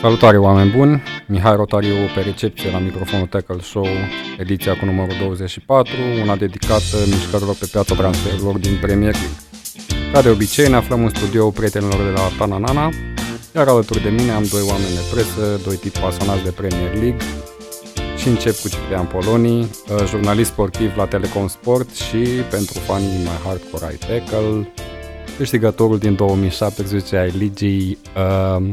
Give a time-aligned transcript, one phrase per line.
[0.00, 3.86] Salutare oameni buni, Mihai Rotariu pe recepție la microfonul Tackle Show,
[4.38, 5.92] ediția cu numărul 24,
[6.22, 9.36] una dedicată mișcărilor pe piața transferurilor din Premier League.
[10.12, 12.90] Ca de obicei ne aflăm în studio prietenilor de la Tananana,
[13.54, 17.26] iar alături de mine am doi oameni de presă, doi tipi pasionați de Premier League
[18.16, 19.68] și încep cu Ciprian Poloni, uh,
[20.06, 24.72] jurnalist sportiv la Telecom Sport și pentru fanii mai hardcore ai tackle,
[25.36, 28.70] câștigătorul din 2017 ai ligii, uh,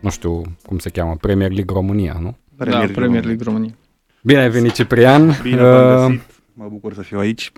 [0.00, 2.36] nu știu cum se cheamă, Premier League România, nu?
[2.56, 3.74] Premier da, Premier League România.
[4.22, 5.38] Bine ai venit, Ciprian!
[5.42, 7.52] Bine uh, găsit, mă bucur să fiu aici.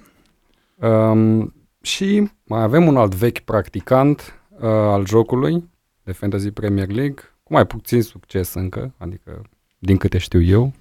[0.77, 5.71] Um, și mai avem un alt vechi practicant uh, al jocului
[6.03, 9.43] de Fantasy Premier League, cu mai puțin succes încă, adică
[9.79, 10.73] din câte știu eu.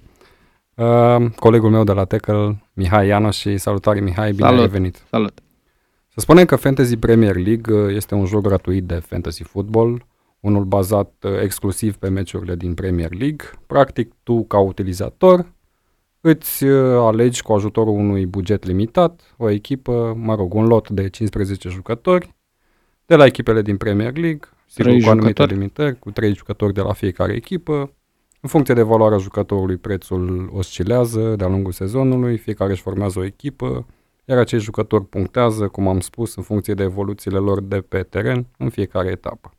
[0.74, 4.60] Uh, colegul meu de la Tackle, Mihai Ianoș și salutare Mihai, bine Salut.
[4.60, 5.02] ai venit.
[5.10, 5.40] Salut!
[6.08, 10.06] Să spunem că Fantasy Premier League uh, este un joc gratuit de fantasy football,
[10.40, 13.50] unul bazat uh, exclusiv pe meciurile din Premier League.
[13.66, 15.52] Practic, tu, ca utilizator,
[16.20, 21.08] îți uh, alegi cu ajutorul unui buget limitat o echipă, mă rog, un lot de
[21.08, 22.34] 15 jucători
[23.06, 25.52] de la echipele din Premier League, sigur Trei cu anumite jucători.
[25.52, 27.92] limitări, cu 3 jucători de la fiecare echipă.
[28.40, 33.86] În funcție de valoarea jucătorului, prețul oscilează de-a lungul sezonului, fiecare își formează o echipă,
[34.24, 38.46] iar acești jucători punctează, cum am spus, în funcție de evoluțiile lor de pe teren
[38.58, 39.54] în fiecare etapă.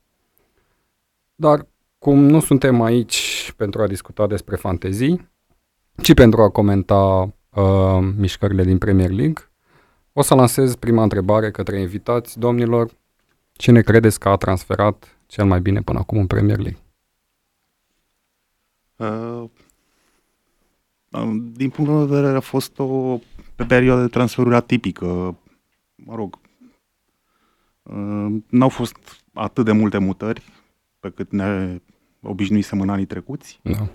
[1.41, 5.29] Dar cum nu suntem aici pentru a discuta despre fantezii,
[6.01, 9.51] ci pentru a comenta uh, mișcările din Premier League,
[10.13, 12.39] o să lansez prima întrebare către invitați.
[12.39, 12.91] Domnilor,
[13.51, 16.81] cine credeți că a transferat cel mai bine până acum în Premier League?
[18.95, 19.49] Uh,
[21.53, 23.19] din punctul meu de vedere a fost o
[23.55, 25.37] pe perioadă de transferuri atipică.
[25.95, 26.39] Mă rog,
[27.83, 28.95] uh, n-au fost
[29.33, 30.59] atât de multe mutări
[31.01, 31.81] pe cât ne
[32.21, 33.59] obișnuisem în anii trecuți.
[33.61, 33.87] Da.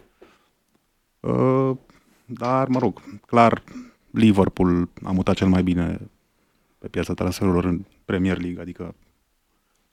[1.30, 1.76] Uh,
[2.24, 3.62] dar, mă rog, clar,
[4.10, 6.00] Liverpool a mutat cel mai bine
[6.78, 8.94] pe piața transferurilor în Premier League, adică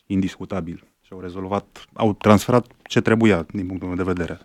[0.06, 0.84] indiscutabil.
[1.02, 4.40] Și au rezolvat, au transferat ce trebuia din punctul meu de vedere.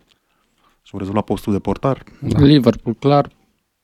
[0.82, 2.04] Și au rezolvat postul de portar.
[2.21, 2.44] Da.
[2.44, 3.31] Liverpool, clar,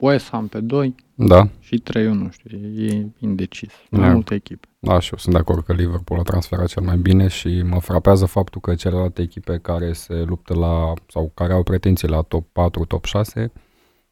[0.05, 3.73] West Ham pe 2 Da, și 3 nu știu, e indecis.
[3.91, 3.99] Da.
[3.99, 4.69] Mai multe echipe.
[4.79, 7.81] da, și eu sunt de acord că Liverpool a transferat cel mai bine și mă
[7.81, 12.47] frapează faptul că celelalte echipe care se luptă la, sau care au pretenții la top
[12.53, 13.53] 4, top 6,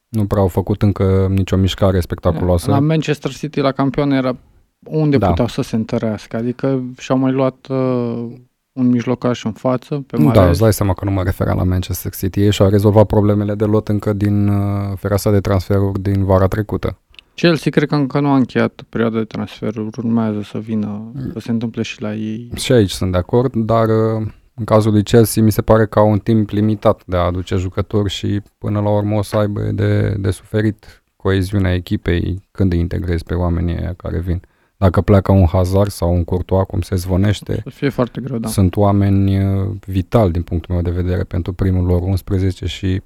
[0.08, 2.70] nu prea au făcut încă nicio mișcare spectaculoasă.
[2.70, 4.36] La Manchester City, la campion, era
[4.84, 5.28] unde Da.
[5.28, 6.36] puteau să se întărească.
[6.36, 8.32] Adică și-au mai luat uh,
[8.72, 10.48] un mijlocaș în față, pe Da, Mahrez.
[10.48, 12.40] îți dai seama că nu mă referam la Manchester City.
[12.40, 16.98] Ei și-au rezolvat problemele de lot încă din uh, fereastra de transferuri din vara trecută.
[17.34, 21.50] Chelsea cred că încă nu a încheiat perioada de transferuri, urmează să vină, să se
[21.50, 22.50] întâmple și la ei.
[22.56, 25.98] Și aici sunt de acord, dar uh, în cazul lui Chelsea mi se pare că
[25.98, 29.60] au un timp limitat de a aduce jucători și până la urmă o să aibă
[29.60, 34.42] de, de suferit coeziunea echipei când îi integrezi pe oamenii aia care vin.
[34.82, 38.48] Dacă pleacă un Hazard sau un Courtois, cum se zvonește, Să fie foarte greu, da.
[38.48, 43.03] sunt oameni uh, vitali din punctul meu de vedere pentru primul lor 11 și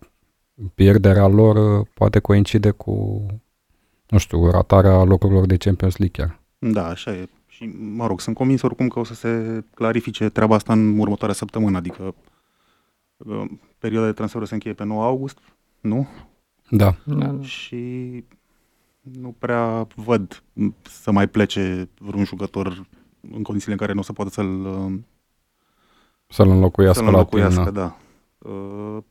[0.74, 3.26] pierderea lor uh, poate coincide cu,
[4.08, 6.40] nu știu, ratarea locurilor de Champions League chiar.
[6.58, 7.28] Da, așa e.
[7.46, 7.64] Și,
[7.94, 11.76] mă rog, sunt convins oricum că o să se clarifice treaba asta în următoarea săptămână,
[11.76, 12.14] adică
[13.16, 13.44] uh,
[13.78, 15.38] perioada de transferuri se încheie pe 9 august,
[15.80, 16.08] nu?
[16.70, 17.42] Da, Da, da.
[17.42, 18.24] Și
[19.12, 20.42] nu prea văd
[20.82, 22.86] să mai plece vreun jucător
[23.32, 24.98] în condițiile în care nu o să poată să-l, uh,
[26.28, 27.96] să-l înlocuiască, să-l la înlocuiască, timp, da.
[28.38, 29.02] Uh,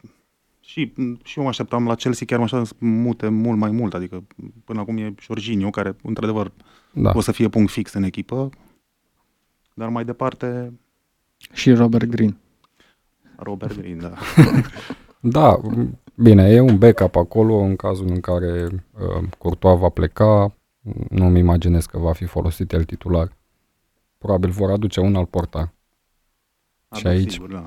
[0.59, 3.93] și, și eu mă așteptam la Chelsea, chiar mă așteptam să mute mult mai mult,
[3.93, 4.23] adică
[4.63, 6.51] până acum e Jorginho, care într-adevăr
[6.93, 7.11] da.
[7.15, 8.49] o să fie punct fix în echipă,
[9.73, 10.73] dar mai departe
[11.53, 12.37] Și Robert Green.
[13.35, 14.13] Robert Green, da.
[15.19, 20.55] Da, m- bine, e un backup acolo în cazul în care uh, Courtois va pleca.
[21.09, 23.31] Nu-mi imaginez că va fi folosit el titular.
[24.17, 25.73] Probabil vor aduce un alt portar.
[26.95, 27.63] Și Da, aici- Sigur, da.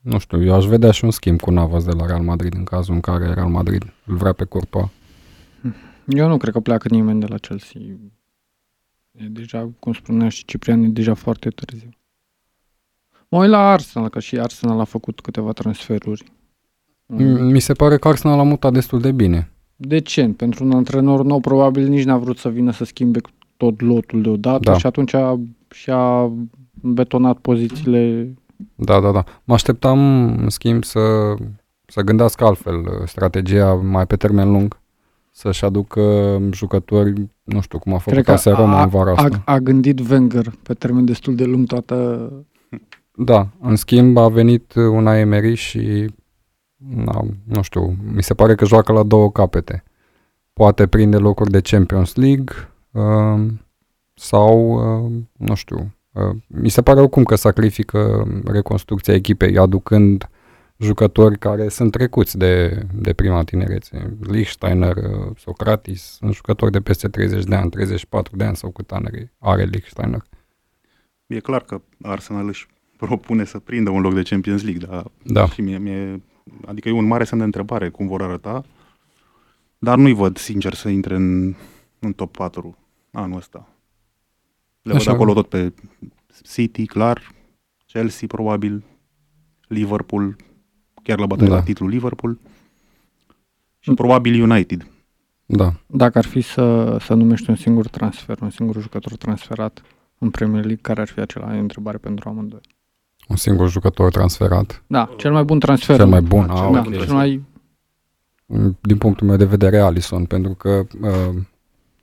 [0.00, 2.64] Nu știu, eu aș vedea și un schimb cu Navas de la Real Madrid în
[2.64, 4.88] cazul în care Real Madrid îl vrea pe Courtois.
[6.06, 7.80] Eu nu cred că pleacă nimeni de la Chelsea.
[9.12, 11.88] E deja, cum spunea și Ciprian, e deja foarte târziu.
[13.28, 16.32] Mă uit la Arsenal, că și Arsenal a făcut câteva transferuri.
[17.16, 17.44] Mm.
[17.50, 19.50] Mi se pare că Arsenal a mutat destul de bine.
[19.76, 20.36] Decent.
[20.36, 23.20] Pentru un antrenor nou, probabil nici n-a vrut să vină să schimbe
[23.56, 24.78] tot lotul deodată Da.
[24.78, 26.32] și atunci a, și-a
[26.72, 28.32] betonat pozițiile.
[28.74, 29.24] Da, da, da.
[29.44, 31.00] Mă așteptam, în schimb, să,
[31.86, 34.80] să gândească altfel uh, strategia mai pe termen lung.
[35.30, 36.02] Să-și aducă
[36.52, 37.12] jucători,
[37.42, 39.42] nu știu cum a făcut Cred că AS Roma a, în vara a, asta.
[39.44, 42.28] a gândit Wenger pe termen destul de lung toată,
[43.16, 46.10] Da, în schimb a venit una Emery și
[46.88, 49.84] na, nu știu, mi se pare că joacă la două capete.
[50.52, 52.54] Poate prinde locuri de Champions League
[52.90, 53.46] uh,
[54.14, 54.72] sau,
[55.04, 60.30] uh, nu știu, uh, mi se pare oricum că sacrifică reconstrucția echipei aducând
[60.76, 64.16] jucători care sunt trecuți de, de prima tinerețe.
[64.20, 68.92] Lichsteiner, uh, Socratis, sunt jucători de peste 30 de ani, 34 de ani sau cât
[68.92, 70.22] ani are Lichsteiner.
[71.26, 75.46] E clar că Arsenal își propune să prindă un loc de Champions League, dar Da.
[75.46, 76.22] și mie, mie,
[76.66, 78.64] adică e un mare semn de întrebare cum vor arăta,
[79.78, 81.54] dar nu-i văd, sincer, să intre în,
[81.98, 82.76] în top 4
[83.10, 83.68] anul ăsta.
[84.82, 85.10] Le văd Așa.
[85.10, 85.72] acolo tot pe
[86.52, 87.32] City, clar,
[87.86, 88.82] Chelsea, probabil,
[89.68, 90.36] Liverpool,
[91.02, 91.54] chiar la bătaie Da.
[91.54, 92.38] la titlul Liverpool
[93.78, 94.86] și probabil United.
[95.46, 95.72] Da.
[95.86, 99.82] Dacă ar fi să, să numești un singur transfer, un singur jucător transferat
[100.18, 101.54] în Premier League, care ar fi acela?
[101.54, 102.60] E o întrebare pentru amândoi.
[103.28, 104.82] Un singur jucător transferat.
[104.86, 105.96] Da, cel mai bun transfer.
[105.96, 106.46] Cel mai bun.
[106.46, 107.04] Da, Ah, cel Da, mai bun ok.
[107.04, 107.42] cel mai...
[108.80, 111.34] din punctul meu de vedere Alisson, pentru că uh,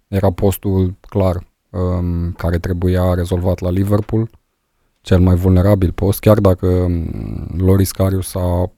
[0.07, 4.29] era postul clar um, care trebuia rezolvat la Liverpool,
[5.01, 8.71] cel mai vulnerabil post, chiar dacă um, Loris Karius a,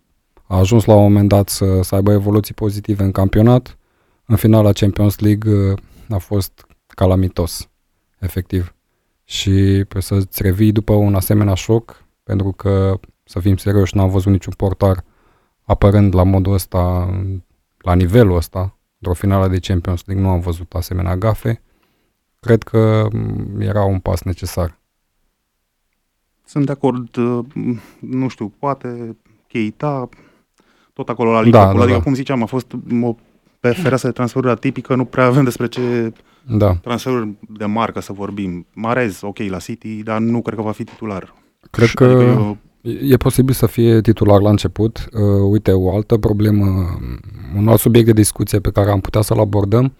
[0.47, 3.77] a ajuns la un moment dat să, să aibă evoluții pozitive în campionat,
[4.25, 5.77] în finala Champions League uh,
[6.09, 7.69] a fost calamitos,
[8.19, 8.75] efectiv.
[9.23, 14.31] Și pe să-ți revii după un asemenea șoc, pentru că, să fim serioși, n-am văzut
[14.31, 15.03] niciun portar
[15.63, 17.09] apărând la modul ăsta
[17.77, 21.61] la nivelul ăsta, într-o finală de Champions League, nu am văzut asemenea gafe.
[22.39, 24.79] Cred că m, era un pas necesar.
[26.45, 27.45] Sunt de acord, uh,
[27.99, 30.09] nu știu, poate Keita,
[30.93, 31.75] tot acolo la Da, Liverpool.
[31.75, 32.03] da, adică, da.
[32.03, 33.15] cum ziceam, a fost o
[33.59, 36.13] pe fereastră de transferuri atipică, nu prea avem despre ce
[36.47, 38.65] Da, transferuri de marcă să vorbim.
[38.73, 41.33] Marez, ok, la City, dar nu cred că va fi titular.
[41.71, 45.07] Cred că Adică eu, e posibil să fie titular la început.
[45.13, 46.65] Uh, uite, o altă problemă,
[47.57, 49.93] un alt subiect de discuție pe care am putea să-l abordăm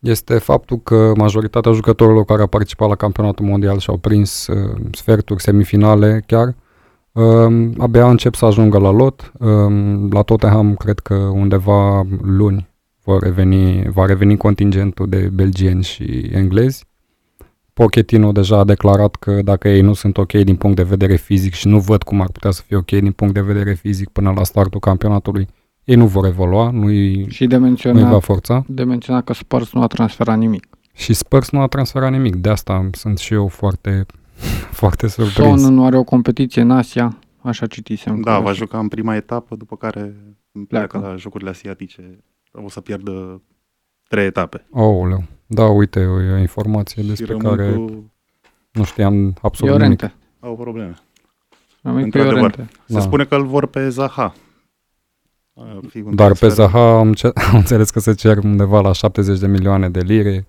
[0.00, 4.80] este faptul că majoritatea jucătorilor care au participat la campionatul mondial și au prins uh,
[4.92, 6.54] sferturi, semifinale chiar,
[7.12, 9.32] um, abia încep să ajungă la lot.
[9.38, 12.68] Um, la Tottenham cred că undeva luni
[13.04, 16.86] vor reveni, va reveni contingentul de belgieni și englezi.
[17.82, 21.52] Pochettino deja a declarat că dacă ei nu sunt ok din punct de vedere fizic
[21.54, 24.32] și nu văd cum ar putea să fie ok din punct de vedere fizic până
[24.36, 25.46] la startul campionatului,
[25.84, 28.64] ei nu vor evolua, nu-i, Și de nu-i va menționat, forța.
[28.68, 30.66] de menționat că Spurs nu a transferat nimic.
[30.94, 34.06] Și Spurs nu a transferat nimic, de asta sunt și eu foarte,
[34.80, 35.60] foarte surprins.
[35.62, 38.20] Son nu are o competiție în Asia, așa citisem.
[38.20, 40.00] da, că- va juca în prima etapă, după care
[40.68, 40.98] pleacă Pleacă.
[41.10, 42.18] la Jocurile Asiatice.
[42.52, 43.42] O să pierdă
[44.08, 44.64] trei etape.
[44.70, 45.14] Oh,
[45.46, 48.10] da, uite, e o informație și despre rămân care cu...
[48.72, 50.00] nu știam absolut nimic.
[50.00, 50.14] Iorente.
[50.40, 50.94] Au probleme.
[51.82, 52.36] Rămâi cu Într-adevăr.
[52.36, 52.68] Iorente.
[52.86, 53.00] Se Da.
[53.00, 54.34] spune că îl vor pe Zaha.
[55.54, 58.80] Ar fi un Dar pe transfer Zaha am, ce- am înțeles că se cer undeva
[58.80, 60.46] la 70 de milioane de lire.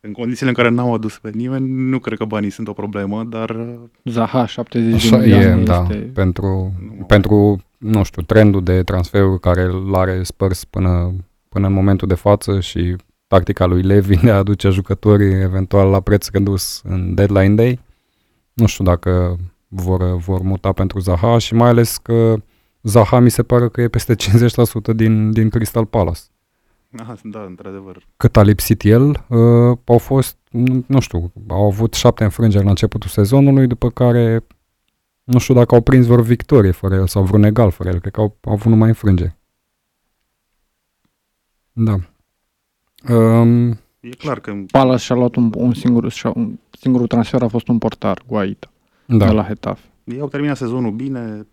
[0.00, 3.24] În condițiile în care n-au adus pe nimeni, nu cred că banii sunt o problemă,
[3.24, 3.74] dar uh,
[4.04, 5.94] Zaha, 70 de Așa milioane e, da, este...
[5.94, 7.04] pentru, Nu.
[7.04, 11.12] pentru, nu știu, trendul de transferuri care îl are Spurs până,
[11.54, 12.96] până în momentul de față și
[13.26, 17.80] tactica lui Levi de a aduce jucătorii eventual la preț redus în deadline day.
[18.52, 19.36] Nu știu dacă
[19.68, 22.36] vor, vor muta pentru Zaha și mai ales că
[22.82, 24.14] Zaha mi se pare că e peste
[24.92, 26.20] 50% din, din Crystal Palace.
[26.98, 28.06] aha, da, într-adevăr.
[28.16, 32.70] Cât a lipsit el, uh, au fost, nu, nu știu, au avut șapte înfrângeri la
[32.70, 34.46] începutul sezonului, după care
[35.24, 38.12] nu știu dacă au prins vreo victorie fără el sau vreun egal fără el, cred
[38.12, 39.36] că au, au avut numai înfrângeri.
[41.74, 41.96] Da.
[43.14, 43.68] Um,
[44.00, 47.68] E clar că Palace și-a luat un, un singur, și-a, un singurul transfer a fost
[47.68, 48.70] un portar, Guaita,
[49.06, 49.26] da.
[49.26, 49.88] de la Hetafe.
[50.04, 51.46] ei au terminat sezonul bine,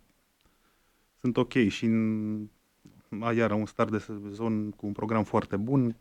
[1.22, 2.38] sunt ok și în,
[3.20, 5.96] a, iară un start de sezon cu un program foarte bun.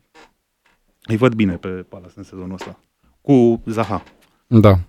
[1.03, 2.79] Îi văd bine pe Palace în sezonul ăsta.
[3.21, 4.03] Cu Zaha.
[4.47, 4.79] Da.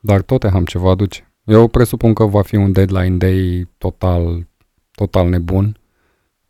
[0.00, 1.32] Dar Tottenham ce va aduce?
[1.44, 4.46] Eu presupun că va fi un deadline day total,
[4.90, 5.76] total nebun.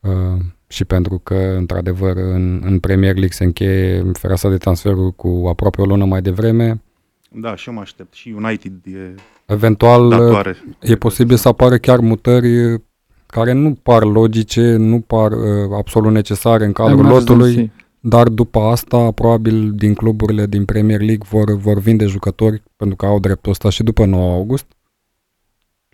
[0.00, 0.40] Uh,
[0.74, 5.80] și pentru că, într-adevăr, în, în Premier League se încheie fereastra de transferuri cu aproape
[5.80, 6.82] o lună mai devreme.
[7.30, 8.14] Da, și eu mă aștept.
[8.14, 9.14] Și United e
[9.46, 10.56] Eventual, datoare.
[10.80, 12.80] e posibil să apară chiar mutări
[13.26, 15.38] care nu par logice, nu par uh,
[15.76, 17.52] absolut necesare în cadrul lotului.
[17.52, 17.82] Emergency.
[18.00, 23.06] Dar după asta, probabil din cluburile din Premier League vor, vor vinde jucători pentru că
[23.06, 24.66] au dreptul ăsta și după 9 august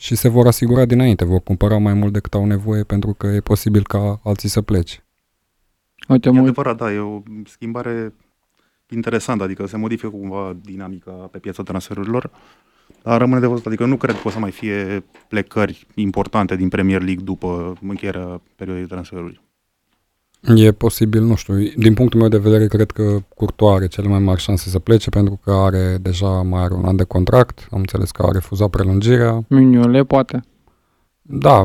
[0.00, 3.40] și se vor asigura dinainte, vor cumpăra mai mult decât au nevoie pentru că e
[3.40, 5.04] posibil ca alții să plece.
[6.08, 8.14] Uite, E mă uit, adevărat, da, e o schimbare
[8.88, 12.30] interesantă, adică se modifică cumva dinamica pe piața transferurilor.
[13.02, 16.68] Dar rămâne de văzut, adică nu cred că o să mai fie plecări importante din
[16.68, 19.40] Premier League după încheierea perioadei de transferuri.
[20.40, 24.18] E posibil, nu știu, din punctul meu de vedere, cred că Courtois are cele mai
[24.18, 27.78] mari șanse să plece pentru că are deja mai are un an de contract, am
[27.78, 29.44] înțeles că a refuzat prelungirea.
[29.48, 30.40] Mignolet, poate.
[31.22, 31.62] Da,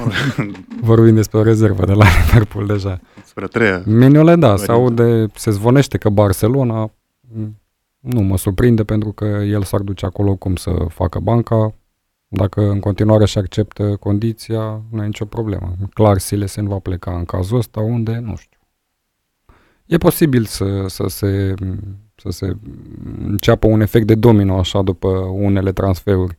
[0.80, 3.00] vorbim despre o rezervă de la Liverpool deja.
[3.24, 3.82] Spre treia.
[3.86, 4.64] Mignolet, da, Variantă.
[4.64, 6.90] se aude, se zvonește că Barcelona
[7.34, 7.60] m,
[8.00, 11.74] nu mă surprinde pentru că el s-ar duce acolo cum să facă banca.
[12.34, 15.74] Dacă în continuare și acceptă condiția, nu e nicio problemă.
[15.94, 18.58] Clar, Silesen va pleca în cazul ăsta, unde, nu știu.
[19.86, 21.54] E posibil să, să, se,
[22.14, 22.56] să se
[23.26, 26.36] înceapă un efect de domino așa după unele transferuri.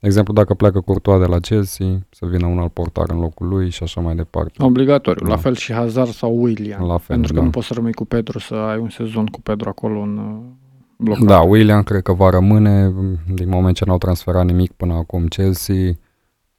[0.00, 3.48] De exemplu, dacă pleacă Courtois de la Chelsea, să vină un alt portar în locul
[3.48, 4.62] lui și așa mai departe.
[4.64, 5.26] Obligatoriu.
[5.26, 5.32] Da.
[5.32, 6.86] La fel și Hazard sau William.
[6.86, 7.44] La fel, pentru că da.
[7.44, 10.67] nu poți să rămâi cu Pedro, să ai un sezon cu Pedro acolo în uh,
[10.98, 11.24] blocat.
[11.24, 12.92] Da, William cred că va rămâne
[13.34, 15.92] din moment ce n-au transferat nimic până acum Chelsea.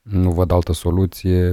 [0.02, 1.52] Nu văd altă soluție.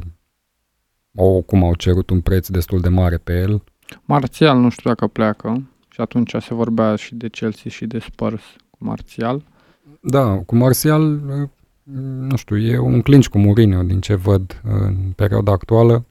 [1.15, 3.63] O, cum au cerut un preț destul de mare pe el.
[4.05, 5.63] Marțial nu știu dacă pleacă.
[5.89, 9.45] Și atunci se vorbea și de Chelsea și de Spurs cu Marțial.
[10.01, 11.49] Da, cu Martial, eh,
[12.21, 16.05] nu știu, e un clinch cu Mourinho din ce văd în perioada actuală.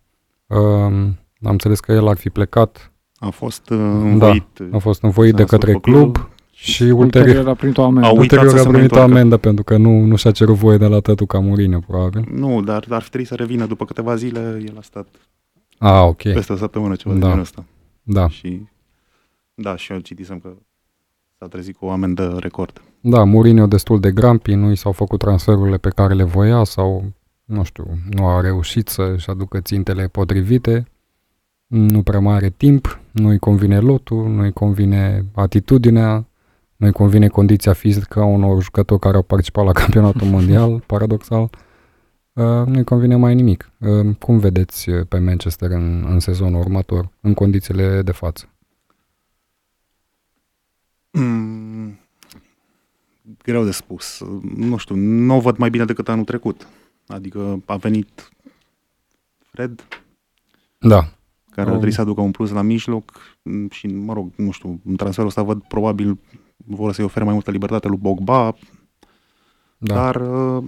[0.47, 4.47] Um, Am înțeles că el ar fi plecat, A fost uh, învoit.
[4.71, 6.29] a fost învoit s-a de către înscris pe club
[6.65, 8.07] și ulterior, Ulterior a primit o amendă.
[8.07, 9.11] Au uitat ulterior să a se mai primit o întoarcă.
[9.17, 12.27] amendă pentru că nu, nu și-a cerut voie de la tătu ca Mourinho, probabil.
[12.33, 14.39] Nu, dar ar fi trebuit să revină după câteva zile.
[14.67, 15.07] El a stat
[15.77, 17.25] Ah, ok, peste o săptămână, ceva de Da.
[17.27, 17.65] genul ăsta.
[18.03, 18.27] da.
[18.27, 18.61] Și
[19.53, 20.49] da, și eu citisem că
[21.39, 22.81] s-a trezit cu o amendă record.
[23.01, 27.03] Da, Mourinho destul de grampi, nu i s-au făcut transferurile pe care le voia sau,
[27.45, 30.87] nu știu, nu a reușit să-și aducă țintele potrivite,
[31.67, 36.25] nu prea mai are timp, nu-i convine lotul, nu-i convine atitudinea,
[36.75, 41.49] nu-i convine condiția fizică a unor jucători care au participat la campionatul mondial, paradoxal,
[42.33, 43.71] uh, nu-i convine mai nimic.
[43.79, 48.49] Uh, cum vedeți uh, pe Manchester în, în sezonul următor, în condițiile de față?
[51.11, 51.99] Mm,
[53.43, 54.23] greu de spus.
[54.55, 56.67] Nu știu, nu o văd mai bine decât anul trecut.
[57.07, 58.29] Adică a venit
[59.51, 59.87] Fred,
[60.79, 60.99] Da,
[61.51, 61.73] care Um.
[61.73, 64.95] ar trebui să aducă un plus la mijloc mm, și, mă rog, nu știu, în
[64.95, 66.17] transferul ăsta văd probabil
[66.55, 68.55] vor să-i ofere mai multă libertate lui Bogba,
[69.77, 69.93] da.
[69.93, 70.63] dar uh,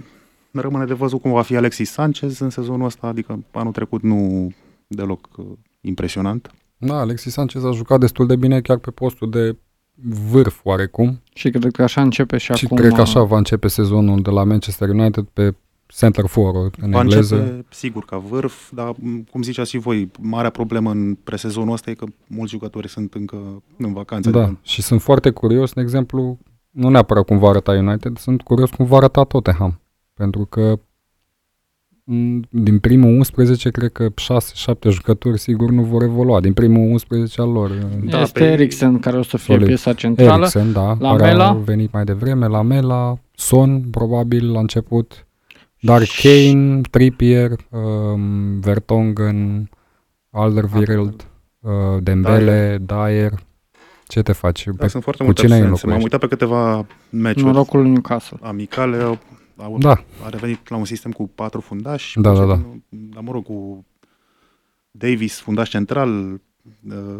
[0.52, 4.50] rămâne de văzut cum va fi Alexis Sanchez în sezonul ăsta, adică anul trecut nu
[4.86, 5.46] deloc uh,
[5.80, 6.50] impresionant.
[6.76, 9.56] Da, Alexis Sanchez a jucat destul de bine chiar pe postul de
[10.30, 12.76] vârf oarecum Și cred că așa începe și, și acum.
[12.76, 15.54] cred că așa va începe sezonul de la Manchester United pe
[15.96, 17.34] center forward în Va engleză.
[17.40, 21.90] începe, sigur, ca vârf, dar, m, cum ziceați și voi, marea problemă în presezonul ăsta
[21.90, 24.30] e că mulți jucători sunt încă în vacanță.
[24.30, 26.38] Da, adică și sunt foarte curios, de exemplu,
[26.70, 29.80] nu neapărat cum va arăta United, sunt curios cum va arăta Tottenham.
[30.14, 30.78] Pentru că
[32.04, 36.40] m, din primul 11, cred că 6-7 jucători sigur nu vor evolua.
[36.40, 37.70] Din primul 11 al lor.
[38.04, 39.66] Da, este pe- Eriksen care o să fie Solid.
[39.66, 40.32] piesa centrală.
[40.40, 41.48] Eriksen, da, La care Mela?
[41.48, 45.26] a venit mai devreme, la Mela, Son, probabil, la început,
[45.80, 49.70] dar Și- Kane, Trippier, um, Vertonghen,
[50.30, 51.26] Alderweireld,
[51.60, 51.70] uh,
[52.02, 53.32] Dembele, Dyer,
[54.06, 54.64] ce te faci?
[54.64, 55.86] Da, Pe, sunt foarte cu multe cine îi absențe.
[55.86, 56.14] M-am înlocuiești?
[56.14, 58.38] uitat pe câteva meciuri Norocul lui Newcastle.
[58.42, 58.96] amicale.
[59.02, 59.18] Au,
[59.56, 59.90] au, Da,
[60.24, 62.20] A revenit la un sistem cu patru fundași.
[62.20, 62.44] Da, da, da.
[62.44, 63.84] Pochettino, Dar, mă rog, cu
[64.90, 66.10] Davis, fundaș central.
[66.32, 66.40] uh,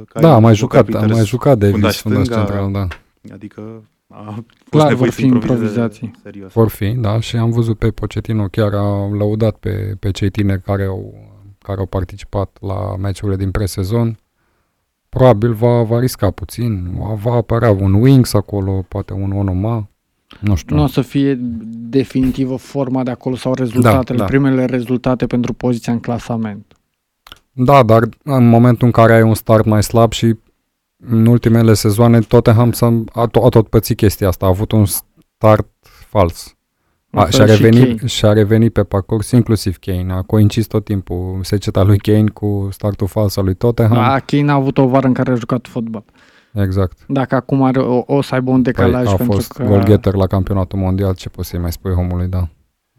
[0.09, 2.45] Kyle da, a mai Walker jucat, a Peters, mai jucat Davis, fundaș fundaș stânga.
[2.45, 2.87] central, da.
[3.35, 6.11] Adică a fost Clar, nevoie vor să fi improvizeze improvizații.
[6.23, 6.53] Serios.
[6.53, 10.62] Vor fi, da, și am văzut pe Pochettino, chiar a lăudat pe, pe cei tineri
[10.62, 11.15] care au,
[11.59, 14.19] care au participat la meciurile din presezon.
[15.09, 19.88] Probabil va, va risca puțin, va, va apărea un Wings acolo, poate un Onoma,
[20.41, 20.77] nu știu.
[20.77, 21.38] Nu o să fie
[21.71, 24.25] definitivă forma de acolo sau rezultatele, da.
[24.25, 26.73] primele rezultate pentru poziția în clasament.
[27.53, 30.35] Da, dar în momentul în care ai un start mai slab și
[31.07, 34.85] în ultimele sezoane Tottenham s-a, a, to- a tot pățit chestia asta, a avut un
[34.85, 36.52] start fals.
[37.11, 38.07] La A, fel și, a și revenit, Kane.
[38.09, 40.12] și a revenit pe parcurs, inclusiv Kane.
[40.12, 43.97] A coincis tot timpul seceta lui Kane cu startul fals al lui Tottenham.
[43.97, 46.05] Da, Kane a avut o vară în care a jucat fotbal.
[46.52, 46.99] Exact.
[47.09, 49.64] Dacă acum are o, o să aibă un Păi, decalaj a pentru fost că...
[49.64, 52.49] goalgetter la campionatul mondial, ce poți să-i mai spui omului, da.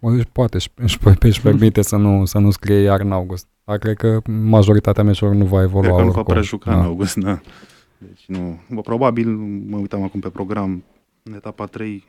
[0.01, 3.47] Bă, Deci poate, își, își, își permite să nu, să nu scrie iar în august.
[3.63, 6.33] Dar cred că majoritatea meciurilor nu va evolua Cred că nu va oricum.
[6.33, 6.77] prea juca Da.
[6.77, 7.39] în august, da.
[8.07, 8.59] Deci nu.
[8.69, 9.27] Bă, probabil,
[9.69, 10.83] mă uitam acum pe program,
[11.23, 12.03] în etapa 3,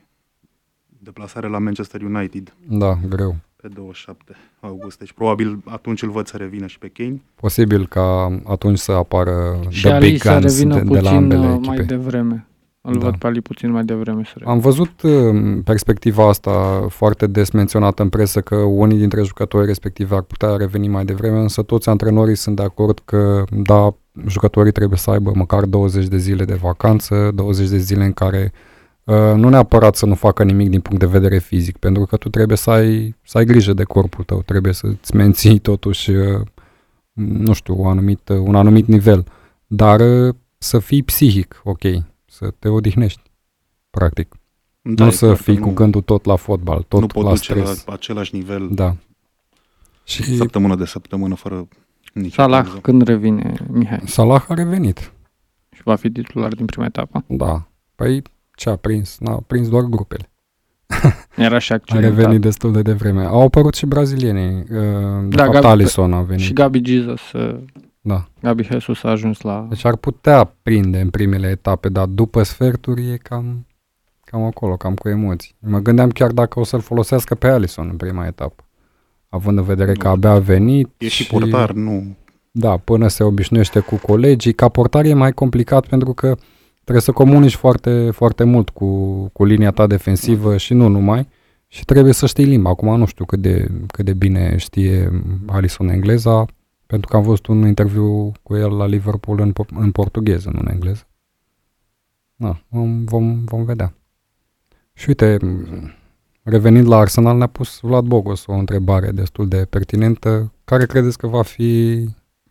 [0.98, 3.36] deplasare la Manchester United Da, greu.
[3.56, 4.98] pe 27 august.
[4.98, 7.20] Deci probabil atunci îl văd să revină și pe Kane.
[7.34, 11.00] Posibil ca atunci să apară Și the Ali big să guns revină de, de la
[11.00, 11.66] puțin ambele uh, echipe.
[11.76, 12.46] mai devreme.
[12.82, 12.98] Îl Da.
[12.98, 18.02] văd pe Ali puțin mai devreme să Am văzut uh, perspectiva asta foarte des menționată
[18.02, 22.34] în presă că unii dintre jucători respective ar putea reveni mai devreme, însă toți antrenorii
[22.36, 23.94] sunt de acord că da,
[24.26, 28.52] jucătorii trebuie să aibă măcar 20 de zile de vacanță, 20 de zile în care
[29.04, 32.28] uh, nu neapărat să nu facă nimic din punct de vedere fizic, pentru că tu
[32.28, 36.40] trebuie să ai, să ai grijă de corpul tău, trebuie să-ți menții totuși, uh,
[37.12, 39.24] nu știu, un anumit, un anumit nivel,
[39.66, 41.82] dar uh, să fii psihic, ok,
[42.40, 43.22] să te odihnești,
[43.90, 44.34] practic.
[44.82, 47.06] Da, nu e să clar că fii nu, cu gândul tot la fotbal, tot nu
[47.06, 47.84] pot la duce stres.
[47.86, 48.96] la același nivel Da.
[50.04, 51.68] Și săptămână de săptămână fără
[52.14, 52.78] nicio Salah pauză.
[52.78, 54.00] când revine, Mihai?
[54.04, 55.12] Salah a revenit.
[55.70, 57.24] Și va fi titular din prima etapă?
[57.26, 57.68] Da.
[57.94, 58.22] Păi
[58.54, 59.18] ce a prins?
[59.18, 60.30] N-a prins doar grupele.
[61.36, 62.10] Era și A accidentat.
[62.10, 63.24] revenit destul de devreme.
[63.24, 64.54] Au apărut și brazilienii.
[64.58, 64.66] uh,
[65.28, 66.44] De Da, fapt, Gabi- Alisson a venit.
[66.44, 67.58] Și Gabi Jesus, uh,
[68.00, 68.28] Da.
[68.42, 69.66] Gabi Jesus a ajuns la...
[69.68, 73.66] Deci ar putea prinde în primele etape, dar după sferturi e cam,
[74.24, 75.54] cam acolo, cam cu emoții.
[75.58, 78.64] Mă gândeam chiar dacă o să-l folosească pe Alisson în prima etapă.
[79.28, 80.12] Având în vedere că Nu.
[80.12, 80.88] abia a venit.
[80.98, 82.16] E și portar, nu...
[82.50, 84.52] Da, până se obișnuiește cu colegii.
[84.52, 86.36] Ca portar e mai complicat pentru că
[86.74, 88.86] trebuie să comunici foarte, foarte mult cu,
[89.32, 91.28] cu linia ta defensivă și nu numai.
[91.66, 92.70] Și trebuie să știi limba.
[92.70, 96.44] Acum nu știu cât de, cât de bine știe Alisson engleza,
[96.90, 100.58] pentru că am văzut un interviu cu el la Liverpool în, po- în portugheză, nu
[100.60, 101.06] în engleză.
[102.34, 103.94] Da, vom, vom, vom vedea.
[104.92, 105.36] Și uite,
[106.42, 110.52] revenind la Arsenal, ne-a pus Vlad Bogos o întrebare destul de pertinentă.
[110.64, 112.04] Care credeți că va fi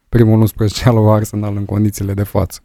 [0.09, 2.59] primul 11 al lui Arsenal în condițiile de față?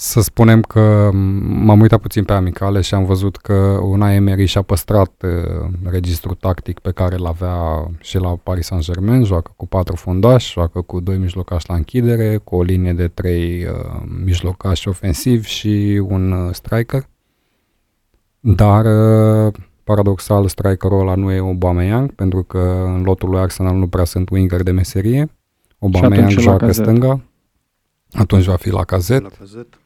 [0.00, 1.16] Să spunem că m,
[1.64, 3.52] m-am uitat puțin pe amicale și am văzut că
[3.82, 9.24] Unai Emery și-a păstrat uh, registrul tactic pe care îl avea și la Paris Saint-Germain,
[9.24, 13.64] joacă cu patru fundași, joacă cu doi mijlocași la închidere, cu o linie de trei
[13.64, 17.08] uh, mijlocași ofensivi și un uh, striker.
[18.40, 19.52] Dar, uh,
[19.84, 24.30] paradoxal, strikerul ăla nu e Aubameyang, pentru că în lotul lui Arsenal nu prea sunt
[24.30, 25.30] winger de meserie.
[25.78, 26.90] Aubameyang atunci joacă Lacazette.
[26.90, 27.20] stânga.
[28.12, 29.22] Atunci va fi la cazet.
[29.22, 29.78] La cazet.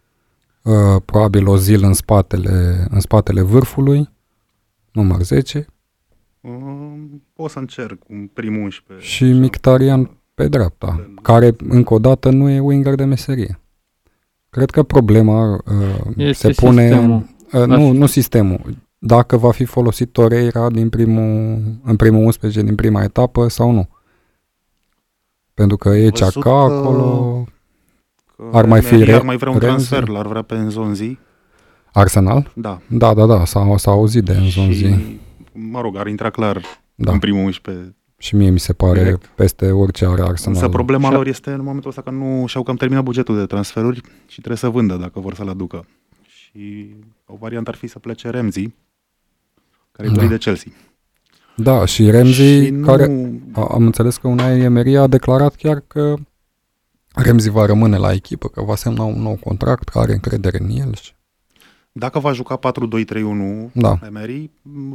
[0.63, 4.09] Uh, probabil o zil în spatele, în spatele vârfului,
[4.93, 5.67] număr 10,
[6.41, 9.07] Um, pot să încerc un prim 11.
[9.09, 13.61] și Mictarian pe dreapta, care încă o dată nu e winger de meserie.
[14.51, 15.61] Cred că problema uh,
[16.17, 16.83] Este se pune...
[16.89, 17.25] sistemul.
[17.53, 18.77] Uh, nu, nu sistemul.
[18.99, 23.89] Dacă va fi folosit Torreira din primul, în primul 11 din prima etapă sau nu.
[25.55, 27.52] Pentru că e Am văzut Ceaca că- acolo, Că
[28.53, 29.89] Ar mai fi Emery Re- ar mai vrea un Renzi?
[29.89, 31.19] transfer, l-ar vrea pe Enzonzi.
[31.93, 32.53] Arsenal.
[32.55, 32.81] Da.
[32.89, 34.79] Da, da, da, s-a, s-a auzit de Enzonzi.
[34.85, 35.19] Și,
[35.53, 36.61] mă rog, ar intra clar
[36.95, 37.13] Da.
[37.13, 37.95] în primul 11.
[38.19, 39.27] Și mie mi se pare Direct.
[39.27, 40.55] peste orice are Arsenal.
[40.55, 43.47] Însă problema Și- lor este în momentul ăsta că nu și-au cam terminat bugetul de
[43.47, 45.87] transferuri și trebuie să vândă dacă vor să-l aducă.
[46.27, 46.87] Și
[47.27, 48.71] o variantă ar fi să plece Remzi,
[49.93, 50.15] care e Da.
[50.15, 50.73] dorit de Chelsea.
[51.57, 55.83] Da, și Remzi, și nu, care a, am înțeles că Unai Emery a declarat chiar
[55.87, 56.15] că
[57.15, 60.69] Remzi va rămâne la echipă, că va semna un nou contract, că are încredere în
[60.69, 60.95] el.
[60.95, 61.13] Și...
[61.93, 63.99] Dacă va juca 4-2-3-1 Da.
[64.07, 64.51] Emery,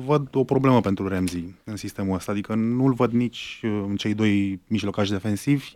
[0.05, 2.31] văd o problemă pentru Remzi în sistemul ăsta.
[2.31, 5.71] Adică nu-l văd nici uh, în cei doi mijlocași defensivi,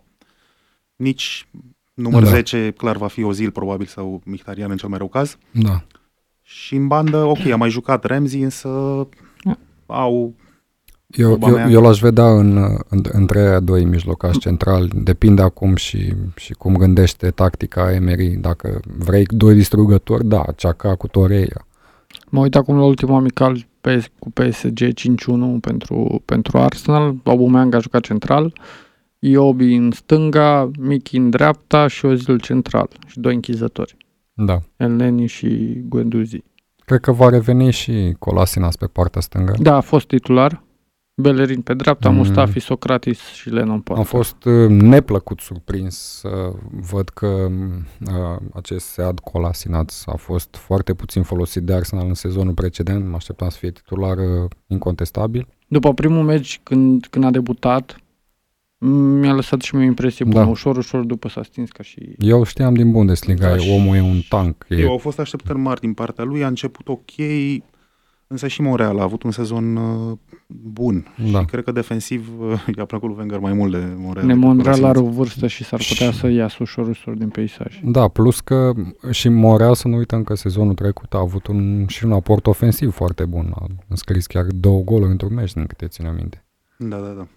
[0.95, 1.47] nici
[1.93, 2.29] număr Da.
[2.29, 5.37] 10, clar va fi Ozil probabil sau Mkhitaryan în cel mai rău caz.
[5.51, 5.83] Da.
[6.41, 8.69] Și în bandă, ok, a mai jucat Remzi, însă
[9.85, 10.35] au
[11.15, 11.71] Eu, eu, Aubameyang.
[11.73, 12.57] eu l-aș vedea în,
[12.89, 14.89] în, între aia doi mijlocași centrali.
[14.93, 18.27] Depinde acum și, și cum gândește tactica Emery.
[18.27, 21.65] Dacă vrei doi distrugători, da, Ceaca cu Torreira.
[22.29, 24.91] Mă uit acum la ultimul amical PS, cu PSG 5-1
[25.61, 27.15] pentru, pentru Arsenal.
[27.23, 28.53] Aubameyang a jucat central,
[29.19, 32.89] Iobi în stânga, Miki în dreapta și Ozil central.
[33.07, 33.97] Și doi închizători,
[34.33, 34.59] Da.
[34.77, 36.43] Elneny și Guendouzi.
[36.85, 39.53] Cred că va reveni și Colasinas pe partea stângă.
[39.59, 40.63] Da, a fost titular.
[41.21, 42.15] Bellerin pe dreapta, Mm.
[42.15, 44.05] Mustafi, Socrates și Lennon Am Potter.
[44.05, 46.51] fost uh, neplăcut surprins să
[46.91, 52.53] văd că uh, acest Sead Colasinaț a fost foarte puțin folosit de Arsenal în sezonul
[52.53, 53.05] precedent.
[53.09, 55.47] Mă așteptam să fie titular uh, incontestabil.
[55.67, 60.43] După primul meci, când, când a debutat, m- mi-a lăsat și mie o impresie bună.
[60.43, 60.49] Da.
[60.49, 62.15] Ușor, ușor după s-a stins ca și...
[62.17, 64.65] Eu știam din Bundesliga, Da, da, și- omul e un tank.
[64.69, 67.11] E, Eu au fost așteptări mari din partea lui, a început ok,
[68.31, 70.17] însă și Montreal a avut un sezon uh,
[70.47, 71.07] bun.
[71.31, 71.39] Da.
[71.39, 74.27] Și cred că defensiv uh, i-a plăcut lui Wenger mai mult de Montreal.
[74.27, 75.11] Ne decât Montreal are Colasinac.
[75.11, 77.79] o vârstă și s-ar putea să iasă ușor, ușor din peisaj.
[77.83, 78.71] da, plus că
[79.09, 82.91] și Montreal, să nu uităm că sezonul trecut a avut un, și un aport ofensiv
[82.93, 83.51] foarte bun.
[83.55, 86.45] A înscris chiar două goluri într-un meci, din câte țin aminte.
[86.77, 87.27] Da, da, da.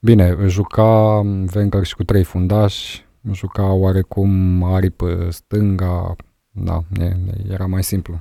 [0.00, 1.20] Bine, juca
[1.54, 6.16] Wenger și cu trei fundași, juca oarecum aripi pe stânga,
[6.50, 7.16] da, e,
[7.50, 8.20] era mai simplu.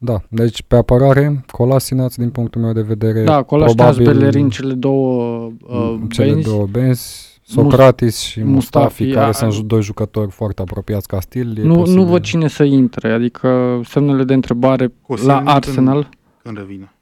[0.00, 4.48] Da, deci pe apărare, Colasinaț, din punctul meu de vedere, Da, acolo probabil așteați Bellerin
[4.50, 6.48] cele două uh, cele benzi.
[6.48, 11.58] două benzi, Socratis și Mustafi, Mustafi, care a- sunt doi jucători foarte apropiați ca stil.
[11.58, 12.00] e Nu, posibil.
[12.02, 16.08] nu văd cine să intre, adică semnele de întrebare Koscielny la când- Arsenal.
[16.42, 16.92] Când revine.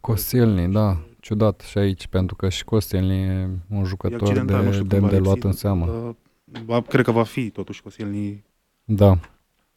[0.00, 4.68] Koscielny, da, ciudat și aici, pentru că și Koscielny e un E jucător accidental, nu
[4.68, 6.14] de, știu de, cum va de luat lipsi, în seamă.
[6.44, 8.44] dar, Va, cred că va fi totuși Koscielny
[8.84, 9.18] Da,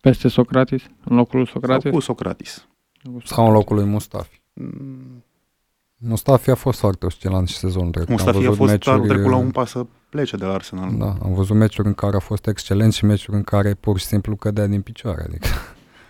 [0.02, 1.92] Peste Socrates, în locul lui sau Socrates.
[1.92, 2.68] cu Socratis.
[3.24, 4.42] sau în locul lui Mustafi.
[4.54, 5.24] Mm,
[5.98, 8.10] Mustafi a fost foarte oscilant și sezonul trecut.
[8.10, 10.54] Mustafi am a văzut fost meciuri, anul trecut la un pas să plece de la
[10.54, 10.98] Arsenal.
[10.98, 14.06] Da, am văzut meciuri în care a fost excelent și meciuri în care pur și
[14.06, 15.24] simplu cădea din picioare.
[15.24, 15.48] Adică.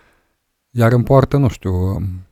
[0.80, 1.72] Iar în poartă, nu știu,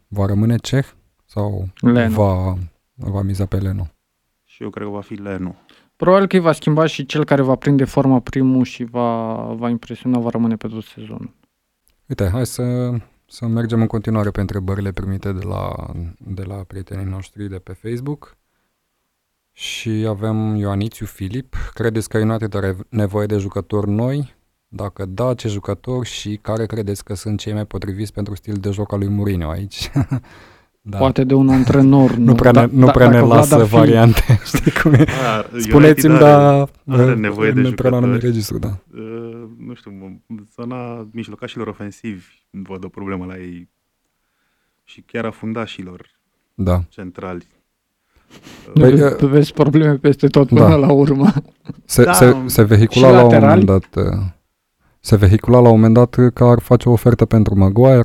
[0.09, 0.87] va rămâne ceh
[1.25, 2.15] sau Leno.
[2.15, 2.59] va,
[2.95, 3.89] va miza pe Leno?
[4.45, 5.55] Și eu cred că va fi Leno.
[5.97, 9.69] Probabil că îi va schimba și cel care va prinde forma primul și va, va
[9.69, 11.35] impresiona, va rămâne pe tot sezonul.
[12.09, 12.91] Uite, hai să,
[13.27, 17.73] să mergem în continuare pe întrebările primite de la, de la prietenii noștri de pe
[17.73, 18.37] Facebook.
[19.53, 21.57] Și avem Ioanițiu Filip.
[21.75, 24.37] Credeți că United are nevoie de jucători noi?
[24.69, 28.71] Dacă da, ce jucători și care credeți că sunt cei mai potriviți pentru stil de
[28.71, 29.91] joc al lui Mourinho aici?
[30.91, 30.99] da.
[30.99, 32.15] Poate de un antrenor.
[32.15, 34.41] nu prea ne, Da- nu da- prea ne dacă Vlad lasă ar fi- variante.
[34.55, 35.05] Știi cum e?
[35.27, 38.33] A, Spuneți-mi, United da, are nevoie de ne intră la anumit jucători.
[38.33, 38.79] registru, da.
[38.95, 43.69] Uh, nu știu, mă- zona mijlocașilor ofensivi văd o problemă la ei
[44.85, 46.07] și chiar a fundașilor
[46.55, 46.83] Da.
[46.89, 47.47] centrali.
[48.75, 50.75] Nu Păi, vezi, uh, tu vezi probleme peste tot până da.
[50.75, 51.33] la urmă.
[51.85, 53.65] Se, Da, se, se vehicula și la un laterali?
[53.65, 54.19] moment dat uh,
[55.01, 58.05] se vehicula la un moment dat că ar face o ofertă pentru Maguire.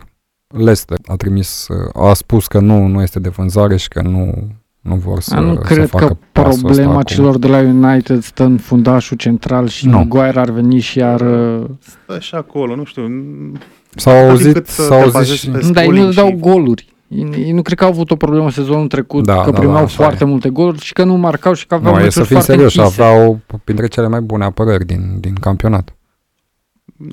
[0.55, 4.47] Leicester a trimis, uh, a spus că nu, nu este de vânzare și că nu,
[4.81, 7.03] nu vor să, A, nu să cred facă că pasul ăsta problema acum.
[7.03, 9.91] celor de la United stă în fundașul central și Nu.
[9.97, 11.21] Maguire ar veni și ar...
[11.21, 13.03] uh, Stă și acolo, nu știu.
[13.07, 13.59] n-
[13.95, 15.49] S-au Adică auzit, să s-au te auzit bazezi și...
[15.49, 16.91] pe- Dar ei Smalling nu dau și- goluri.
[17.07, 19.77] Ei, ei nu cred că au avut o problemă sezonul trecut, Da, că da, primeau
[19.77, 20.27] da, așa foarte e.
[20.27, 22.51] multe goluri și că nu marcau și că aveau Nu, e meciuri să fim foarte
[22.51, 23.01] serios, închise.
[23.03, 25.95] aveau printre cele mai bune apărări din, din campionat.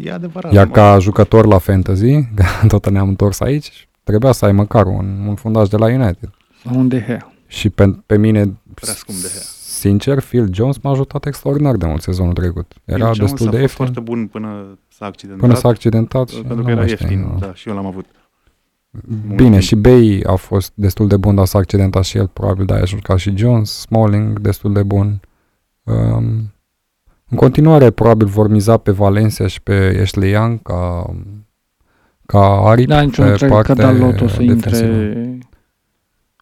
[0.02, 0.52] E adevărat.
[0.52, 0.72] Iar mă.
[0.72, 2.28] ca jucător la fantasy,
[2.68, 6.30] tot ne-am întors aici, trebuia să ai măcar un, un fundaș de la United.
[6.64, 7.16] Sau un DH.
[7.46, 9.40] Și pe, pe mine, Prea scump de Gea.
[9.66, 12.72] sincer, Phil Jones m-a ajutat extraordinar de mult sezonul trecut.
[12.84, 15.40] Era Phil Jones destul a de fost ieftin, foarte bun până s-a accidentat.
[15.46, 16.28] până s-a accidentat.
[16.28, 17.38] și Pentru nu că era mai știu, ieftin, nu.
[17.38, 18.04] da, și eu l-am avut.
[19.34, 19.60] Bine, timp.
[19.60, 22.86] și Bay a fost destul de bun, dar s-a accidentat și el, probabil de-aia a
[22.86, 25.20] jucat și Jones, Smalling destul de bun.
[25.82, 26.52] Um,
[27.30, 31.10] în continuare, probabil vor miza pe Valencia și pe Ashley Young ca,
[32.26, 34.52] ca aripi Da, nici nu pe cred că partea Dalot o să defensivă.
[34.52, 35.38] intre...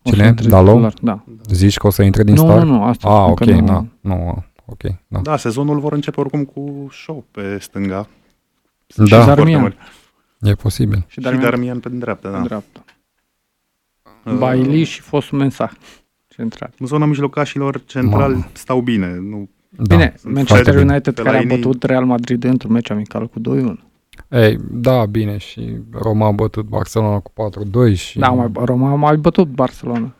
[0.02, 0.26] o să Cine?
[0.26, 0.72] intre Dalot?
[0.74, 1.24] titular, Da.
[1.54, 2.64] Zici că o să intre din Nu, start?
[2.66, 3.66] nu, nu, asta Ah, spun ok, că nu.
[3.66, 3.84] da.
[4.00, 5.20] Nu, ok, da.
[5.20, 8.08] Da, sezonul vor începe oricum cu show pe stânga.
[8.96, 9.04] Da.
[9.04, 9.60] Și foarte Darmian.
[9.60, 9.76] mari.
[10.40, 10.96] E posibil.
[10.98, 12.42] Și Și Darmian Darmian pe dreapta, pe da.
[12.42, 12.84] dreapta.
[14.24, 15.70] Uh, Bailey și fostul Mensah.
[16.28, 16.70] Central.
[16.78, 18.46] În zona mijlocașilor central Mamă.
[18.52, 19.14] stau bine.
[19.16, 19.94] Nu, Da.
[19.96, 20.92] Bine, sunt Manchester foarte bine.
[20.92, 23.78] United Pe care la a inii- bătut Real Madrid într-un meci amical cu 2-1.
[24.30, 27.32] Ei, da, bine, și Roma a bătut Barcelona cu
[27.90, 28.18] 4-2 și...
[28.18, 30.14] Da, mai, Roma a mai bătut Barcelona.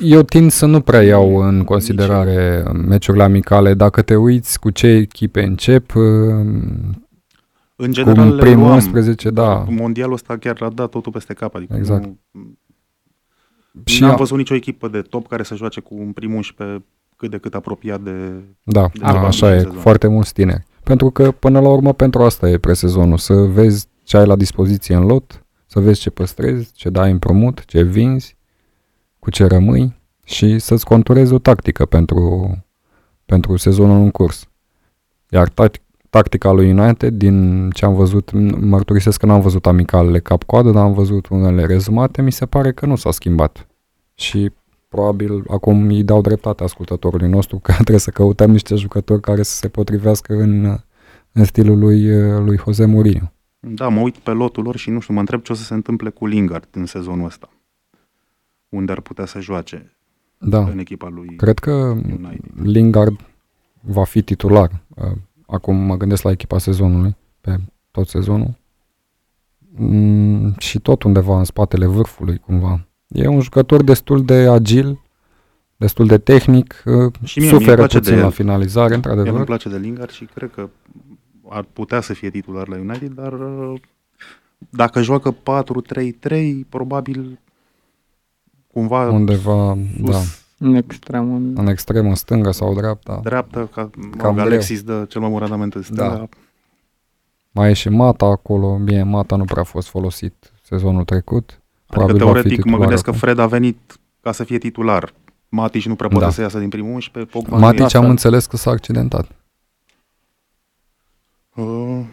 [0.00, 3.74] Eu tind să nu prea iau în considerare meciurile amicale.
[3.74, 6.82] Dacă te uiți cu ce echipe încep, în
[7.76, 8.74] cu general le primul luam.
[8.74, 9.64] 11, da.
[9.68, 11.54] Mondialul ăsta chiar a dat totul peste cap.
[11.54, 12.04] Adică Exact.
[12.04, 12.18] Nu,
[13.84, 16.84] Și n-am a- văzut nicio echipă de top care să joace cu un prim 11
[17.24, 18.42] cât de cât apropiat de...
[18.64, 19.72] Da, de da ceva așa în e, sezon.
[19.76, 20.64] foarte mulți tineri.
[20.82, 24.94] Pentru că, până la urmă, pentru asta e presezonul, să vezi ce ai la dispoziție
[24.94, 28.36] în lot, să vezi ce păstrezi, ce dai împrumut, ce vinzi,
[29.18, 32.50] cu ce rămâi și să-ți conturezi o tactică pentru,
[33.26, 34.48] pentru sezonul în curs.
[35.28, 40.20] Iar tac- tactica lui United, din ce am văzut, m- mărturisesc că n-am văzut amicalele
[40.20, 43.66] cap-coadă, dar am văzut unele rezumate, mi se pare că nu s-a schimbat.
[44.14, 44.50] Și
[44.94, 49.56] probabil acum îi dau dreptate ascultătorului nostru că trebuie să căutăm niște jucători care să
[49.56, 50.78] se potrivească în,
[51.32, 52.08] în stilul lui,
[52.44, 53.32] lui Jose Mourinho.
[53.60, 55.74] Da, mă uit pe lotul lor și nu știu, mă întreb ce o să se
[55.74, 57.48] întâmple cu Lingard în sezonul ăsta.
[58.68, 59.96] Unde ar putea să joace
[60.38, 62.50] Da, în echipa lui cred că United.
[62.62, 63.20] Lingard
[63.80, 64.82] va fi titular.
[64.88, 65.12] Uh,
[65.46, 67.56] Acum mă gândesc la echipa sezonului, pe
[67.90, 68.54] tot sezonul.
[69.76, 72.86] Mm, și tot undeva în spatele vârfului, cumva.
[73.14, 75.00] E un jucător destul de agil,
[75.76, 78.32] destul de tehnic, uh, Și mie- mie îmi suferă place puțin de la el.
[78.32, 79.44] finalizare, Mie îmi într-adevăr.
[79.44, 80.68] place de Lingard și cred că
[81.48, 83.80] ar putea să fie titular la United, dar uh,
[84.70, 87.38] dacă joacă 4-3-3, probabil
[88.72, 90.18] cumva Undeva, sus, da,
[90.58, 91.34] În extrem.
[91.34, 91.52] În...
[91.56, 93.20] în extremă, în stânga sau dreapta.
[93.22, 94.46] dreaptă, ca, mă Cam rog, greu.
[94.46, 96.08] Alexis dă cel mai mult randament în stânga.
[96.08, 96.28] Da.
[97.50, 98.76] Mai e și Mata acolo.
[98.76, 101.58] Bine, Mata nu prea a fost folosit sezonul trecut.
[102.02, 103.20] Adică Probabil va fi teoretic mă titular gândesc că acum.
[103.20, 105.14] Fred a venit ca să fie titular.
[105.48, 106.30] Matic nu prea poate Da.
[106.30, 108.08] să iasă din primul 11, Pogba Matic nu am e.
[108.08, 109.28] înțeles că s-a accidentat.
[111.54, 112.04] Uh,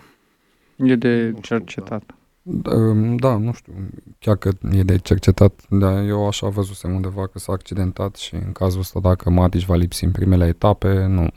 [0.75, 2.03] E de Nu știu, cercetat.
[2.41, 2.71] Da,
[3.15, 3.73] Da, nu știu,
[4.19, 8.51] chiar că e de cercetat, dar eu așa văzusem undeva că s-a accidentat și în
[8.51, 11.27] cazul ăsta dacă Matic va lipsi în primele etape, nu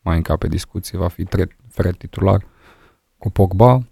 [0.00, 2.46] mai încape discuții, va fi tre- Fred titular
[3.18, 3.82] cu Pogba.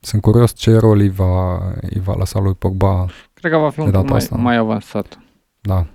[0.00, 3.06] Sunt curios ce rol îi va, îi va lăsa lui Pogba,
[3.40, 4.36] Cred că va fi un De pic data mai, asta.
[4.36, 5.18] mai avansat.
[5.60, 5.86] da.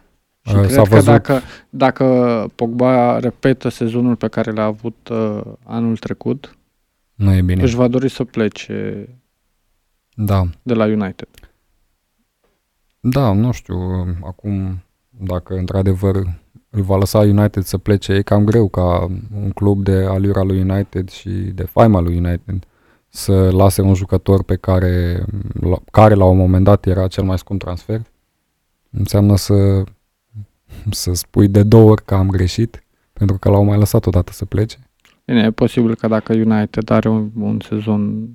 [0.44, 2.06] Și Uh, cred s-a că văzut- dacă, dacă
[2.56, 6.58] Pogba repetă sezonul pe care l-a avut uh, anul trecut,
[7.16, 7.64] Nu e bine.
[7.64, 9.08] își va dori să plece
[10.16, 11.28] Da, de la United.
[13.00, 13.78] da, nu știu,
[14.24, 16.16] acum dacă într-adevăr
[16.70, 19.04] îl va lăsa United să plece, e cam greu ca
[19.36, 22.66] un club de aliura lui United și de faima lui United
[23.13, 25.24] să lase un jucător pe care,
[25.60, 28.02] la, care la un moment dat era cel mai scump transfer.
[28.89, 29.84] Înseamnă să,
[30.89, 34.45] să spui de două ori că am greșit, pentru că l-au mai lăsat odată să
[34.45, 34.78] plece.
[35.26, 38.30] Bine, e posibil că dacă United are un, un sezon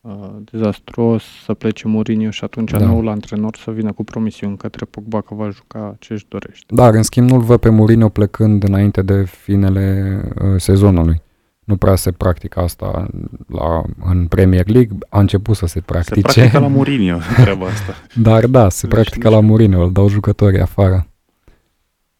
[0.00, 2.78] uh, dezastruos, să plece Mourinho și atunci Da.
[2.78, 2.86] da.
[2.86, 6.74] noul antrenor să vină cu promisiuni către Pogba că va juca ce își dorește.
[6.74, 11.22] Dar, în schimb, nu-l văd pe Mourinho plecând înainte de finele uh, sezonului.
[11.64, 13.06] Nu prea se practică asta
[13.48, 14.98] la, în Premier League.
[15.08, 17.94] A început să se se practice, practică la Mourinho treaba asta.
[18.14, 19.48] dar da, se Deci practică nu la știu.
[19.48, 21.06] Mourinho, îl dau jucătorii afară.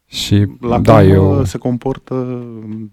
[0.07, 1.39] Și La da, cum eu...
[1.41, 2.91] uh, se comportă în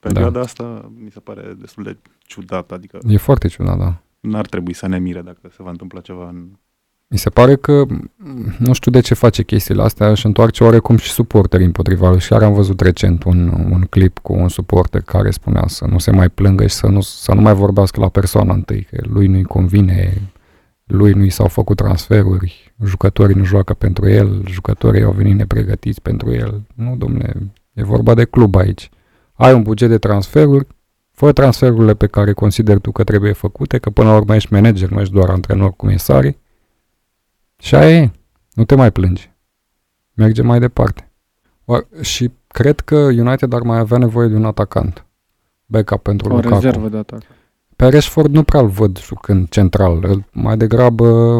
[0.00, 3.96] perioada asta, mi se pare destul de ciudat, adică E foarte ciudat, da.
[4.20, 6.48] n-ar trebui să ne mire dacă se va întâmpla ceva în...
[7.10, 10.96] Mi se pare că, m, nu știu de ce face chestiile astea, își întoarce oarecum
[10.96, 12.20] și suporterii împotriva lui.
[12.20, 15.98] Și chiar am văzut recent un, un clip cu un suporter care spunea să nu
[15.98, 19.26] se mai plângă și să nu, să nu mai vorbească la persoana întâi, că lui
[19.26, 20.12] nu-i convine,
[20.84, 26.02] lui nu i s-au făcut transferuri, jucătorii nu joacă pentru el, jucătorii au venit nepregătiți
[26.02, 26.62] pentru el.
[26.74, 27.34] Nu, domne,
[27.72, 28.90] e vorba de club aici.
[29.32, 30.66] Ai un buget de transferuri,
[31.12, 34.88] fă transferurile pe care consideri tu că trebuie făcute, că până la urmă ești manager,
[34.88, 36.38] nu ești doar antrenor cum e Sari.
[37.62, 38.10] Și aia e.
[38.54, 39.30] Nu te mai plângi.
[40.14, 41.10] Merge mai departe.
[41.64, 45.06] Oar, și cred că United ar mai avea nevoie de un atacant.
[45.66, 46.54] Backup pentru O Lukaku.
[46.54, 47.20] rezervă de atac.
[47.76, 50.04] Pe Rashford nu prea-l văd jucând central.
[50.04, 51.36] Îl- Mai degrabă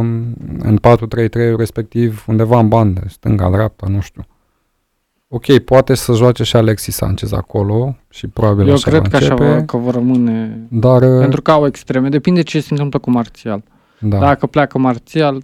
[0.59, 4.22] în 4-3-3 respectiv undeva în bandă, stânga-dreapta, nu știu.
[5.28, 9.16] Ok, poate să joace și Alexis Sanchez acolo și probabil Eu așa cred va că
[9.16, 10.66] așa începe, va, că vor rămâne...
[10.70, 12.09] Dar, Pentru că au extreme.
[12.09, 13.62] Depinde ce se întâmplă cu Marțial.
[14.00, 14.18] da.
[14.18, 15.42] Dacă pleacă Marțial,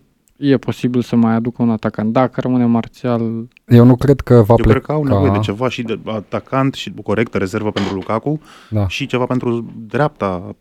[0.51, 2.13] e posibil să mai aducă un atacant.
[2.13, 4.71] Dacă rămâne Marțial, eu nu cred că va Eu pleca.
[4.71, 8.89] cred că au nevoie de ceva și de atacant și corectă rezervă pentru Lukaku Da.
[8.89, 10.57] și ceva pentru dreapta.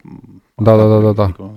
[0.56, 1.24] Da, da, da, da, da.
[1.24, 1.52] Adică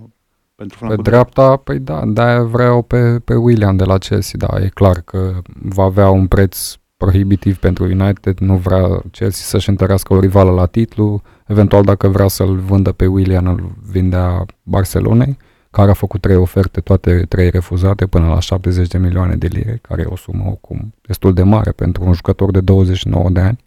[0.55, 4.61] pentru Pe flancul dreapta, păi da, de-aia vreau pe, pe William de la Chelsea, da,
[4.65, 10.13] e clar că va avea un preț prohibitiv pentru United, nu vrea Chelsea să-și întărească
[10.15, 15.37] o rivală la titlu, eventual dacă vrea să-l vândă pe William, îl vindea Barcelonei,
[15.77, 19.79] care a făcut trei oferte, toate trei refuzate, până la 70 de milioane de lire,
[19.83, 23.59] care e o sumă oricum destul de mare pentru un jucător de 29 de ani.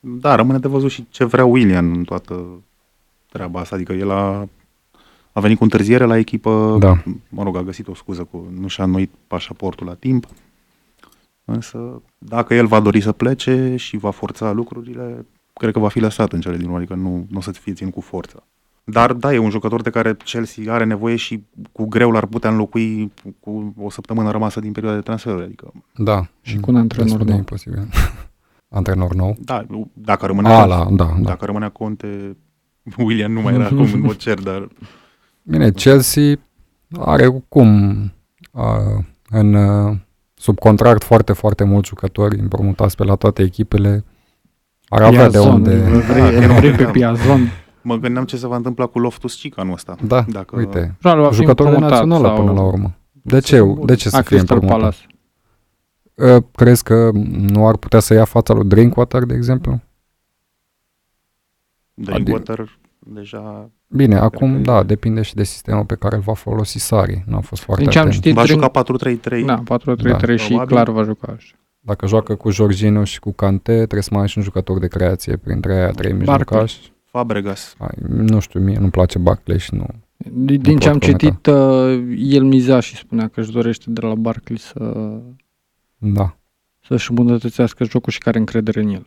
[0.00, 2.62] Da, rămâne de văzut și ce vrea William în toată
[3.32, 3.74] treaba asta.
[3.74, 4.48] Adică el a,
[5.32, 7.02] a venit cu întârziere la echipă, Da.
[7.28, 10.26] mă rog, a găsit o scuză cu nu și-a înnoit pașaportul la timp.
[11.44, 16.00] Însă, dacă el va dori să plece și va forța lucrurile, cred că va fi
[16.00, 18.42] lăsat în cele din urmă, adică nu, nu o să fie ținut cu forță.
[18.88, 22.50] Dar da, e un jucător de care Chelsea are nevoie și cu greu l-ar putea
[22.50, 25.44] înlocui cu o săptămână rămasă din perioada de transferuri.
[25.44, 26.26] Adică, Da.
[26.42, 27.38] Și cu un antrenor destul de nou.
[27.38, 27.88] imposibil.
[28.68, 29.36] antrenor nou.
[29.38, 31.14] da, dacă rămânea, A, la, da, da.
[31.22, 32.36] dacă rămânea Conte,
[32.98, 34.68] William nu mai era acum în mod cer, dar
[35.42, 36.38] Bine, Chelsea
[36.98, 37.94] are cum
[38.52, 39.96] uh, în uh,
[40.34, 44.04] sub contract foarte, foarte mulți jucători împrumutați pe la toate echipele.
[44.88, 45.74] Ar avea de Piazon, unde...
[45.74, 46.90] îl vrei, Da, îl vrei pe da.
[46.90, 47.40] Piazon.
[47.86, 49.96] Mă gândeam ce se va întâmpla cu Loftus-Cheek anul ăsta.
[50.06, 52.94] Da, Dacă- uite, Probabil va fi jucător de împrumutat națională sau- până la urmă.
[53.22, 53.86] De ce, Sezon bun.
[53.86, 54.94] de ce să A fie Crystal împrumutat?
[56.14, 56.36] Palace.
[56.36, 59.80] Uh, crezi că nu ar putea să ia fața lui Drinkwater, de exemplu?
[61.94, 66.34] Drinkwater deja Bine, că acum, e- da, depinde și de sistemul pe care îl va
[66.34, 67.24] folosi Sari.
[67.26, 68.22] Nu am fost foarte Din ce am atent.
[68.22, 69.44] citit, va Drink- juca 4-3-3.
[69.44, 70.74] Da, 4-3-3 și Probabil.
[70.74, 71.54] clar va juca așa.
[71.80, 74.86] Dacă joacă cu Jorginho și cu Kante, trebuie să mai ai și un jucător de
[74.88, 76.36] creație printre aia trei Barkley.
[76.36, 76.92] mijlocași.
[77.16, 77.74] Fabregas.
[77.78, 79.86] Ai, Nu știu, mie nu-mi place Barclay și nu.
[80.16, 81.26] Din, din ce pot am comenta.
[81.26, 85.18] citit, uh, el miza și spunea că își dorește de la Barkley să,
[85.98, 86.36] Da.
[86.86, 89.04] să-și îmbunătățească jocul și care încredere în el.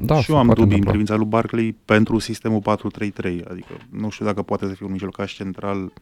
[0.00, 0.90] Da, și se eu am poate dubii în întâmpla.
[0.90, 3.42] privința lui Barkley pentru sistemul 4-3-3.
[3.50, 5.92] Adică nu știu dacă poate să fie un mijlocaș central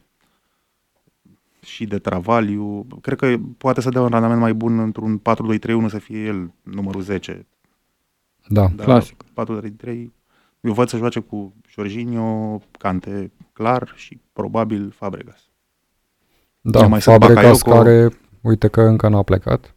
[1.65, 2.87] și de travaliu.
[3.01, 7.01] Cred că poate să dea un randament mai bun într-un 4-2-3-1 să fie el numărul
[7.01, 7.45] 10.
[8.47, 9.23] Da, Dar Clasic.
[9.33, 10.11] 4-3-3
[10.61, 15.39] eu văd să joace cu Jorginho, Cante, clar și probabil Fabregas.
[16.61, 17.83] da, mai sunt Fabregas Bakayoko.
[17.83, 18.09] care,
[18.41, 19.75] uite că încă n-a plecat.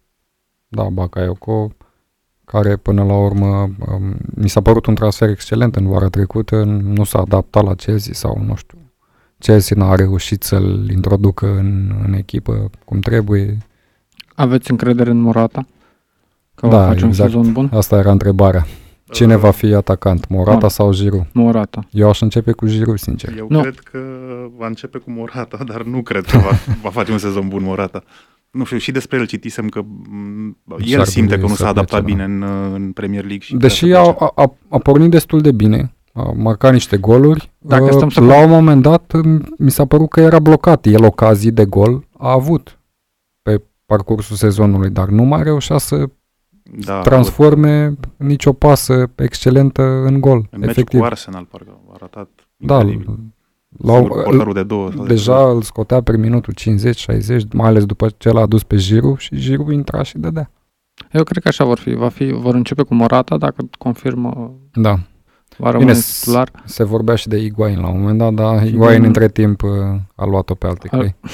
[0.68, 1.70] Da, Bakayoko,
[2.44, 3.46] care până la urmă
[3.92, 8.12] um, mi s-a părut un transfer excelent în vara trecută, nu s-a adaptat la Chelsea
[8.14, 8.78] sau nu știu.
[9.38, 13.58] Chelsea n-a reușit să-l introducă în, în echipă cum trebuie.
[14.34, 15.66] Aveți încredere în Morata?
[16.54, 17.34] Că Da, va face exact.
[17.34, 17.70] un sezon bun?
[17.72, 18.66] Asta era întrebarea.
[19.12, 20.68] Cine Uh, va fi atacant, Morata Morata.
[20.68, 21.26] sau Giroud?
[21.32, 21.80] Morata.
[21.90, 23.34] Eu aș începe cu Giroud, sincer.
[23.36, 23.60] Eu Nu.
[23.60, 23.98] cred că
[24.56, 26.50] va începe cu Morata, dar nu cred că va,
[26.82, 28.02] va face un sezon bun Morata.
[28.50, 31.62] Nu știu, și despre el citisem că m, el S-ar simte gândi că nu să
[31.62, 32.24] s-a adaptat plece, da.
[32.24, 33.40] bine în, în Premier League.
[33.40, 34.32] Și Deși vrea să a, plece.
[34.36, 38.42] a, a pornit destul de bine, a marcat niște goluri, Dacă uh, stăm să- la
[38.44, 40.86] un moment dat m- mi s-a părut că era blocat.
[40.86, 42.78] El ocazii de gol a avut
[43.42, 46.08] pe parcursul sezonului, dar nu mai reușea să
[46.62, 50.36] da, transforme nicio pasă excelentă în gol.
[50.36, 50.98] În meciul efectiv.
[51.00, 53.18] cu Arsenal, parcă a arătat da, incredibil.
[53.78, 54.90] la, Sigur, cu portarul de două.
[54.94, 55.54] sau de deja trei.
[55.54, 59.72] îl scotea pe minutul 50-60, mai ales după ce l-a dus pe Giroud și Giroud
[59.72, 60.50] intra și dădea.
[61.12, 61.94] Eu cred că așa vor fi.
[61.94, 64.98] Va fi vor începe cu Morata, dacă confirmă, Da.
[65.58, 66.50] va rămâne s- titular.
[66.64, 69.62] Se vorbea și de Higuain la un moment dat, dar Și Higuain din- între timp
[69.62, 69.70] uh,
[70.14, 71.14] a luat-o pe alte Al- căi.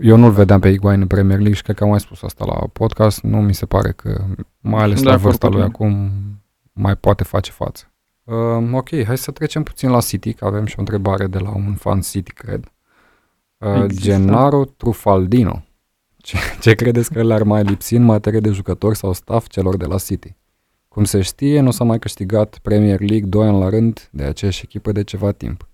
[0.00, 2.44] Eu nu-l vedeam pe Higuain în Premier League și cred că am mai spus asta
[2.44, 3.22] la podcast.
[3.22, 4.24] Nu mi se pare că,
[4.60, 5.74] mai ales Sunt la de acord vârsta cu lui tine.
[5.74, 6.10] acum,
[6.72, 7.92] mai poate face față.
[8.24, 11.50] Uh, ok, hai să trecem puțin la City, că avem și o întrebare de la
[11.54, 12.72] un fan City, cred.
[13.58, 14.04] Uh, Există?
[14.08, 15.64] Gennaro Trufaldino.
[16.16, 19.84] Ce, ce credeți că le-ar mai lipsi în materie de jucători sau staff celor de
[19.84, 20.36] la City?
[20.88, 24.60] Cum se știe, nu s-a mai câștigat Premier League 2 ani la rând de aceeași
[24.64, 25.68] echipă de ceva timp.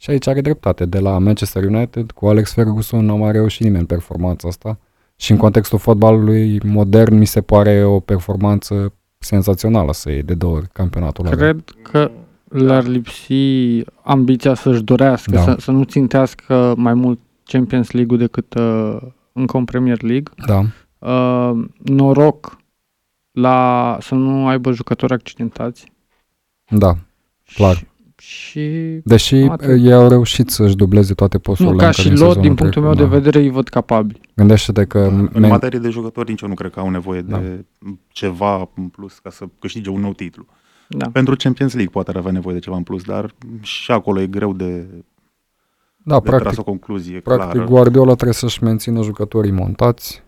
[0.00, 0.84] Și aici are dreptate.
[0.84, 4.78] De la Manchester United cu Alex Ferguson nu a mai reușit nimeni performanța asta.
[5.16, 10.56] Și în contextul fotbalului modern mi se pare o performanță senzațională să iei de două
[10.56, 11.36] ori campionatul ăla.
[11.36, 12.10] Cred că
[12.48, 13.34] le-ar lipsi
[14.02, 15.40] ambiția să-și dorească, Da.
[15.42, 18.96] să, să nu țintească mai mult Champions League-ul decât uh,
[19.32, 20.32] încă un Premier League.
[20.46, 20.62] Da,
[21.00, 22.56] Uh, noroc
[23.30, 25.92] la să nu aibă jucători accidentați.
[26.68, 26.96] da.
[27.54, 27.74] Clar.
[27.76, 27.86] Și,
[28.18, 29.68] și Deși Atât.
[29.68, 32.54] ei au reușit să-și dubleze toate nu, posturile ca încă și din lot, sezonul din
[32.54, 33.22] punctul meu trecut, de da.
[33.22, 34.20] vedere, îi văd capabili.
[34.36, 37.38] Gândește-te că În Men- materie de jucători nici eu nu cred că au nevoie Da.
[37.38, 37.64] de
[38.08, 40.46] ceva în plus ca să câștige un nou titlu.
[40.88, 41.10] Da.
[41.12, 44.26] Pentru Champions League poate ar avea nevoie de ceva în plus, dar și acolo e
[44.26, 44.86] greu de,
[45.96, 47.68] da, de tras practic, o concluzie practic clară.
[47.68, 50.22] Guardiola trebuie să-și mențină jucătorii montați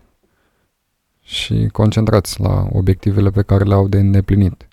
[1.21, 4.67] și concentrați la obiectivele pe care le au de îndeplinit.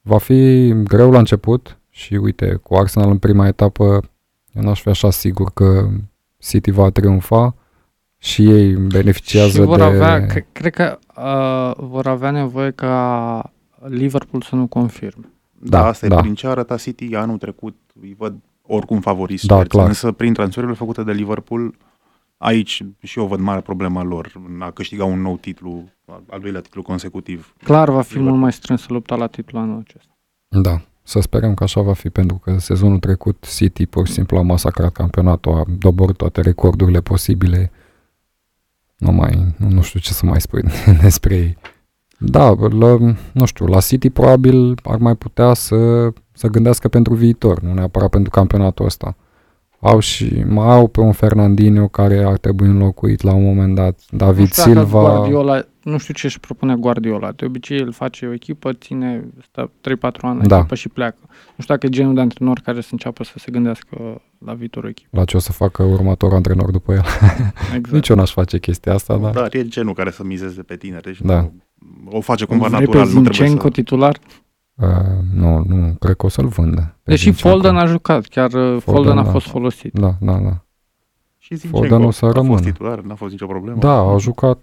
[0.00, 3.84] Va fi greu la început și uite, cu Arsenal în prima etapă
[4.52, 5.88] eu n-aș fi așa sigur că
[6.38, 7.54] City va triumfa
[8.18, 9.82] și ei beneficiază și vor de...
[9.82, 13.52] avea, cre- cred că uh, vor avea nevoie ca
[13.88, 15.24] Liverpool să nu confirme.
[15.52, 16.16] Da, Da, asta da.
[16.16, 19.46] e prin ce a arătat City anul trecut, îi văd oricum favoriți.
[19.46, 19.86] Da, cerți, clar.
[19.86, 21.74] Însă prin transferurile făcute de Liverpool,
[22.36, 25.84] aici și eu văd mare problema lor în a câștiga un nou titlu,
[26.30, 27.54] al doilea titlu consecutiv.
[27.64, 28.28] Clar va fi Liverpool.
[28.30, 30.16] mult mai strânsă lupta la titlul anul acesta.
[30.48, 34.38] Da, să sperăm că așa va fi, pentru că sezonul trecut City pur și simplu
[34.38, 37.70] a masacrat campionatul, a doborât toate recordurile posibile.
[38.96, 40.62] Nu mai, nu, nu știu ce să mai spui
[41.02, 41.58] despre ei.
[42.18, 42.98] Da, la,
[43.32, 48.10] nu știu, la City probabil ar mai putea să, să gândească pentru viitor, nu neapărat
[48.10, 49.16] pentru campionatul ăsta.
[49.80, 54.00] Au și mai au pe un Fernandinho care ar trebui înlocuit la un moment dat.
[54.10, 55.00] David nu știu dacă Silva.
[55.00, 57.32] Guardiola, nu știu ce își propune Guardiola.
[57.32, 60.56] De obicei el face o echipă, ține, stă 3-4 ani la Da.
[60.56, 61.16] echipă și pleacă.
[61.28, 64.88] Nu știu dacă e genul de antrenor care să înceapă să se gândească la viitorul
[64.88, 65.18] echipei.
[65.18, 67.02] La ce o să facă următorul antrenor după el.
[67.76, 67.90] Exact.
[67.90, 69.32] Nici eu n-aș face chestia asta, dar...
[69.32, 71.40] Dar e genul care să mizeze pe tineri și Da.
[71.40, 71.52] nu,
[72.10, 73.06] o face cumva Vrei natural.
[73.06, 73.70] pe Nu trebuie Zinchenko să...
[73.72, 74.18] titular?
[74.74, 74.86] Uh,
[75.34, 76.80] nu, nu, cred că o să-l vândă.
[77.02, 77.56] pe Deși Zinchenko.
[77.58, 79.30] Foden a jucat, chiar uh, Foden a da.
[79.30, 79.92] fost folosit.
[79.92, 80.60] Da, da, da.
[81.38, 82.52] Și Foden Zinchenko o să a rămână.
[82.52, 83.78] fost titular, n-a fost nicio problemă.
[83.78, 84.58] Da, a jucat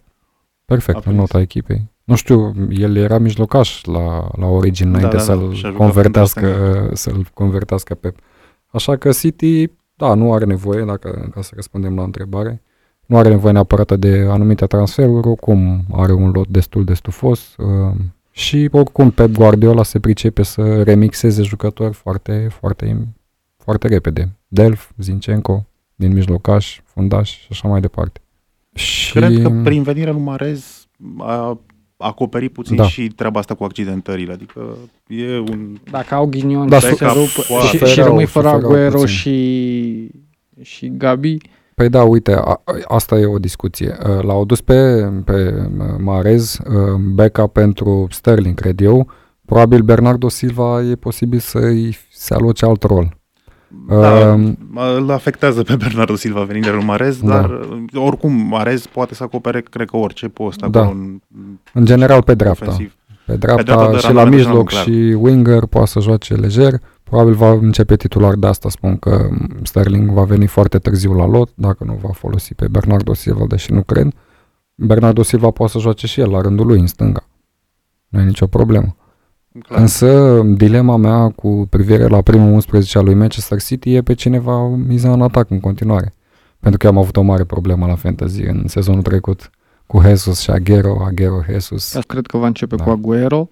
[0.73, 1.17] perfect A în prins.
[1.17, 1.91] nota echipei.
[2.03, 5.85] Nu știu, el era mijlocaș la, la Origin Da, înainte da, da, să-l și-a jucat
[5.85, 8.13] convertească, să-l convertească pe...
[8.67, 12.61] Așa că City, da, nu are nevoie, dacă, ca să răspundem la întrebare,
[13.05, 17.95] nu are nevoie neapărat de anumite transferuri, oricum are un lot destul de stufos uh,
[18.31, 23.07] și oricum Pep Guardiola se pricepe să remixeze jucători foarte, foarte,
[23.57, 24.29] foarte repede.
[24.47, 25.65] Delf, Zinchenko,
[25.95, 28.21] din mijlocaș, fundaș și așa mai departe.
[28.73, 29.11] Și...
[29.13, 31.59] Cred că prin venirea lui Marez a
[31.97, 32.87] acoperi puțin Da.
[32.87, 34.33] și treaba asta cu accidentările.
[34.33, 35.77] Adică e un...
[35.91, 38.69] Dacă au ghinion Da, și, su- se rup, foarte- și, și suferau- rămâi fără suferau
[38.71, 39.07] Aguero puțin.
[39.15, 40.09] și,
[40.61, 41.37] și Gabi,
[41.75, 43.97] Păi da, uite, a, asta e o discuție.
[44.09, 49.11] Uh, L-au dus pe, pe uh, Marez, uh, Beca pentru Sterling, cred eu.
[49.45, 53.17] Probabil Bernardo Silva e posibil să-i se aloce alt rol.
[53.87, 54.57] Da, Um,
[54.95, 57.27] îl afectează pe Bernardo Silva venind de lui Marez, Da.
[57.41, 60.79] dar uh, oricum Marez poate să acopere, cred că orice post Da.
[60.79, 61.19] acolo în
[61.73, 62.65] În general pe dreapta.
[62.65, 62.95] ofensiv.
[63.25, 64.83] Pe dreapta, dreapta de și la randament mijloc clar.
[64.83, 66.73] și winger poate să joace lejer.
[67.03, 69.29] Probabil va începe titular de asta, spun că
[69.63, 73.71] Sterling va veni foarte târziu la lot, dacă nu va folosi pe Bernardo Silva, deși
[73.71, 74.07] nu cred.
[74.75, 77.23] Bernardo Silva poate să joace și el la rândul lui în stânga.
[78.07, 78.95] Nu e nicio problemă.
[79.59, 79.79] Clar.
[79.79, 84.39] Însă, dilema mea cu privire la primul 11 al lui Manchester City e pe cine
[84.39, 86.13] va miza în atac în continuare.
[86.59, 89.49] Pentru că am avut o mare problemă la fantasy în sezonul trecut
[89.85, 91.97] cu Jesus și Aguero, Aguero, Jesus.
[92.07, 92.83] cred că va începe Da.
[92.83, 93.49] cu Aguero.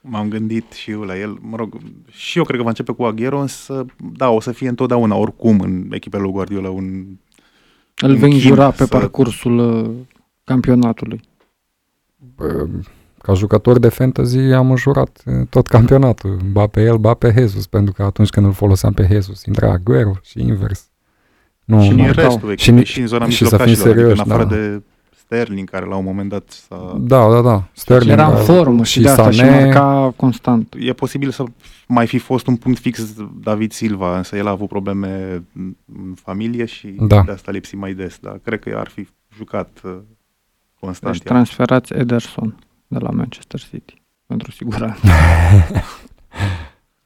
[0.00, 1.38] M-am gândit și eu la el.
[1.40, 1.74] Mă rog,
[2.10, 5.60] și eu cred că va începe cu Aguero, însă da, o să fie întotdeauna, oricum,
[5.60, 7.04] în echipele lui Guardiola un...
[7.96, 9.90] Îl Un vei chin înjura pe să- parcursul uh,
[10.44, 11.20] campionatului.
[12.36, 12.66] Bă,
[13.24, 16.36] ca jucător de fantasy am înjurat eh, tot campionatul.
[16.52, 19.70] Ba pe el, ba pe Jesus, pentru că atunci când îl foloseam pe Jesus, intra
[19.70, 20.88] Aguero și invers.
[21.64, 21.94] Nu, și nu.
[21.94, 22.24] în marcau.
[22.24, 24.44] restul Și echipei, ni- și, în zona și să fim mijlocașilor, adică în serioși, afară
[24.44, 24.54] da.
[24.54, 24.82] de
[25.16, 26.96] Sterling, care la un moment dat s-a...
[27.00, 27.68] Da, da, da.
[27.72, 29.64] Sterling Era în uh, formă și, și de asta și Sané.
[29.64, 30.74] marca constant.
[30.78, 31.44] E posibil să
[31.88, 36.64] mai fi fost un punct fix David Silva, însă el a avut probleme în familie
[36.64, 37.22] și Da.
[37.26, 39.96] de asta lipsi mai des, dar cred că ar fi jucat uh,
[40.80, 41.12] constant.
[41.12, 41.32] Deci iar.
[41.34, 42.54] transferați Ederson
[42.98, 44.02] de la Manchester City.
[44.26, 45.00] Pentru siguranță.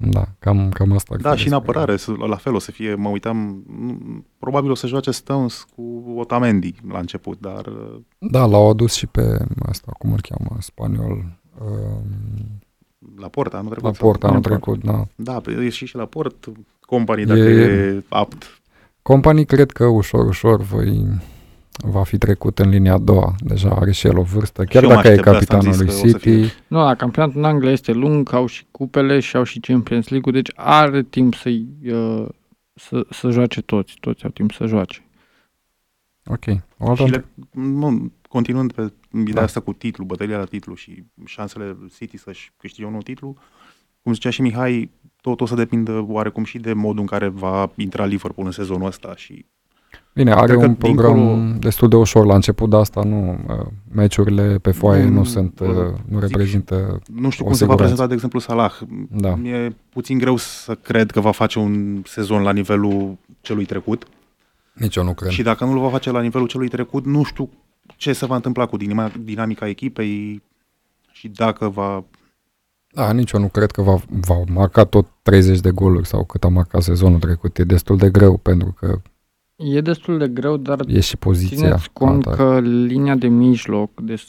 [0.00, 1.14] Da, cam, cam asta.
[1.14, 3.64] ar Da, fi și în despre- apărare, să- la fel o să fie, mă uitam,
[3.78, 8.92] nu- probabil o să joace Stones cu Otamendi la început, dar uh, Da, l-au adus
[8.94, 9.36] și pe
[9.68, 11.24] asta, cum îl cheamă, spaniol.
[11.60, 12.00] Uh,
[13.16, 13.88] la Porta anul trecut.
[13.88, 14.62] la sau- port anul la Port.
[14.62, 15.06] trecut, da.
[15.32, 16.48] Da, pe- e și, și la Port,
[16.80, 18.60] companii dacă E- e, apt.
[19.02, 21.06] Companii cred că ușor, ușor voi,
[21.84, 23.34] va fi trecut în linia a doua.
[23.38, 25.62] Deja are și el o vârstă, chiar eu mă dacă e aștept, de asta am
[25.62, 26.42] capitanul zis lui că o să fie.
[26.42, 26.54] City.
[26.66, 30.42] nu, da, campionatul în Anglia este lung, au și cupele și au și Champions League-ul,
[30.42, 31.48] deci are timp să
[31.84, 32.28] uh,
[32.74, 35.02] să, să joace toți, toți au timp să joace.
[36.26, 36.44] Ok.
[36.78, 39.42] O altă Și le, nu, continuând pe ideea Da.
[39.42, 43.36] asta cu titlu, bătălia la titlu și șansele City să-și câștige un nou titlu,
[44.02, 47.72] cum zicea și Mihai, tot o să depindă oarecum și de modul în care va
[47.76, 49.46] intra Liverpool în sezonul ăsta și
[50.14, 53.38] Bine, are Cred că un program dincolo- destul de ușor la început, de asta nu,
[53.48, 55.74] uh, meciurile pe foaie Nu, nu, nu, sunt, uh, uh,
[56.08, 57.76] nu zic reprezintă, nu știu O cum se va siguranță.
[57.76, 58.72] prezenta, de exemplu, Salah.
[59.10, 59.34] da.
[59.34, 64.06] Mi-e puțin greu să cred că va face un sezon la nivelul celui trecut
[64.72, 65.30] Nici eu nu cred.
[65.30, 67.48] și dacă nu îl va face la nivelul celui trecut, nu știu
[67.96, 70.42] ce se va întâmpla cu dinama- dinamica echipei
[71.12, 72.04] și dacă va...
[72.92, 76.44] Da, nici eu nu cred că va, va marca tot 30 de goluri sau cât
[76.44, 77.58] a marcat sezonul trecut.
[77.58, 79.00] E destul de greu pentru că
[79.58, 81.56] E destul de greu, dar e și poziția.
[81.56, 82.36] țineți cont atac.
[82.36, 84.22] că linia de mijloc, de,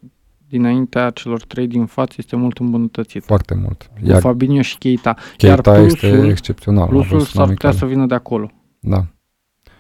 [0.48, 3.26] dinaintea celor trei din față, este mult îmbunătățită.
[3.26, 3.90] Foarte mult.
[4.02, 5.16] Cu Iar Fabinho și Keita.
[5.38, 6.84] Keita iar este plusul- excepțional.
[6.84, 7.74] a Plusul fost s-ar putea amical.
[7.74, 8.52] să vină de acolo.
[8.80, 9.06] Da.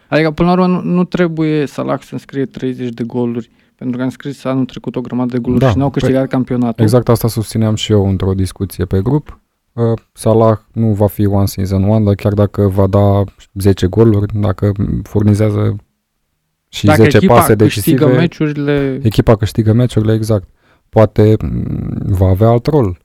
[0.08, 4.04] Adică, până la urmă, nu, nu trebuie Salah să înscrie 30 de goluri, pentru că
[4.04, 6.84] am scris anul trecut o grămadă de goluri Da, și n-au pe- câștigat campionatul.
[6.84, 9.39] Exact asta susțineam și eu într-o discuție pe grup.
[9.80, 13.24] Uh, Salah nu va fi one season wonder, chiar dacă va da
[13.54, 14.72] 10 goluri, dacă
[15.04, 15.76] furnizează
[16.70, 20.48] și Dacă 10 echipa pase câștigă decisive, meciurile, echipa câștigă meciurile, exact.
[20.90, 21.66] Poate m,
[22.06, 22.98] va avea alt rol.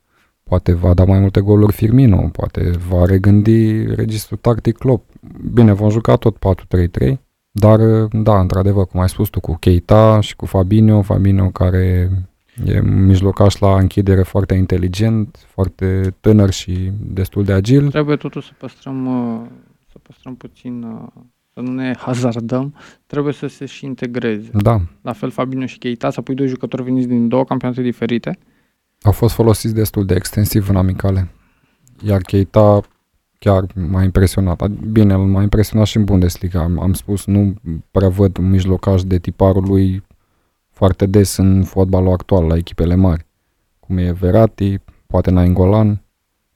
[0.42, 5.10] Poate va da mai multe goluri Firmino, poate va regândi registrul tactic Klopp.
[5.52, 6.36] Bine, vom juca tot
[7.06, 7.14] 4-3-3,
[7.50, 7.80] dar
[8.12, 12.10] da, într-adevăr, cum ai spus tu, cu Keita și cu Fabinho, Fabinho care
[12.64, 17.90] e un mijlocaș la închidere foarte inteligent, foarte tânăr și destul de agil.
[17.90, 19.46] trebuie totuși să păstrăm, uh,
[19.90, 22.74] să păstrăm puțin, uh, să nu ne hazardăm,
[23.06, 24.50] trebuie să se și integreze.
[24.52, 28.38] Da, La fel Fabinho și Keita, să pui doi jucători veniți din două campionate diferite.
[29.02, 31.30] au fost folosiți destul de extensiv în amicale.
[32.02, 32.80] Iar Keita
[33.38, 34.68] chiar m-a impresionat.
[34.68, 36.60] Bine, m-a impresionat și în Bundesliga.
[36.60, 37.54] Am, am spus, nu
[37.90, 40.02] prea văd un mijlocaș de tiparul lui
[40.74, 43.26] foarte des în fotbalul actual, la echipele mari.
[43.80, 46.02] Cum e Verratti, poate Nainggolan.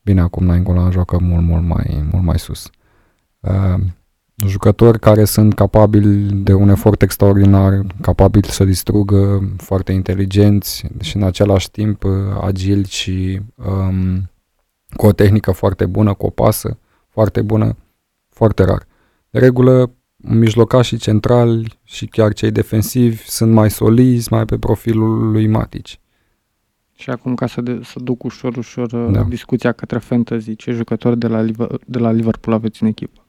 [0.02, 2.70] Bine, acum Nainggolan joacă mult, mult mai, mult mai sus.
[3.40, 3.80] Uh,
[4.46, 11.22] jucători care sunt capabili de un efort extraordinar, capabili să distrugă, foarte inteligenți și în
[11.22, 14.30] același timp uh, agili și um,
[14.96, 17.76] cu o tehnică foarte bună, cu o pasă foarte bună,
[18.28, 18.86] foarte rar.
[19.30, 19.90] De regulă,
[20.22, 25.86] mijlocașii centrali și chiar cei defensivi sunt mai solizi, mai pe profilul lui Matic.
[26.96, 28.98] Și acum ca să, de, să duc ușor, ușor Da.
[28.98, 29.22] da.
[29.22, 33.20] discuția către fantasy, ce jucători de la, Liver- de la Liverpool aveți în echipă?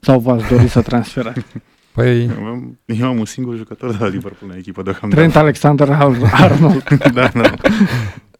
[0.00, 1.44] Sau v-ați dori să transferați?
[1.94, 5.20] Păi, Eu am, eu am un singur jucător de la Liverpool în echipă deocamdată.
[5.22, 6.82] Trent Alexander-Arnold.
[7.14, 7.52] da, da.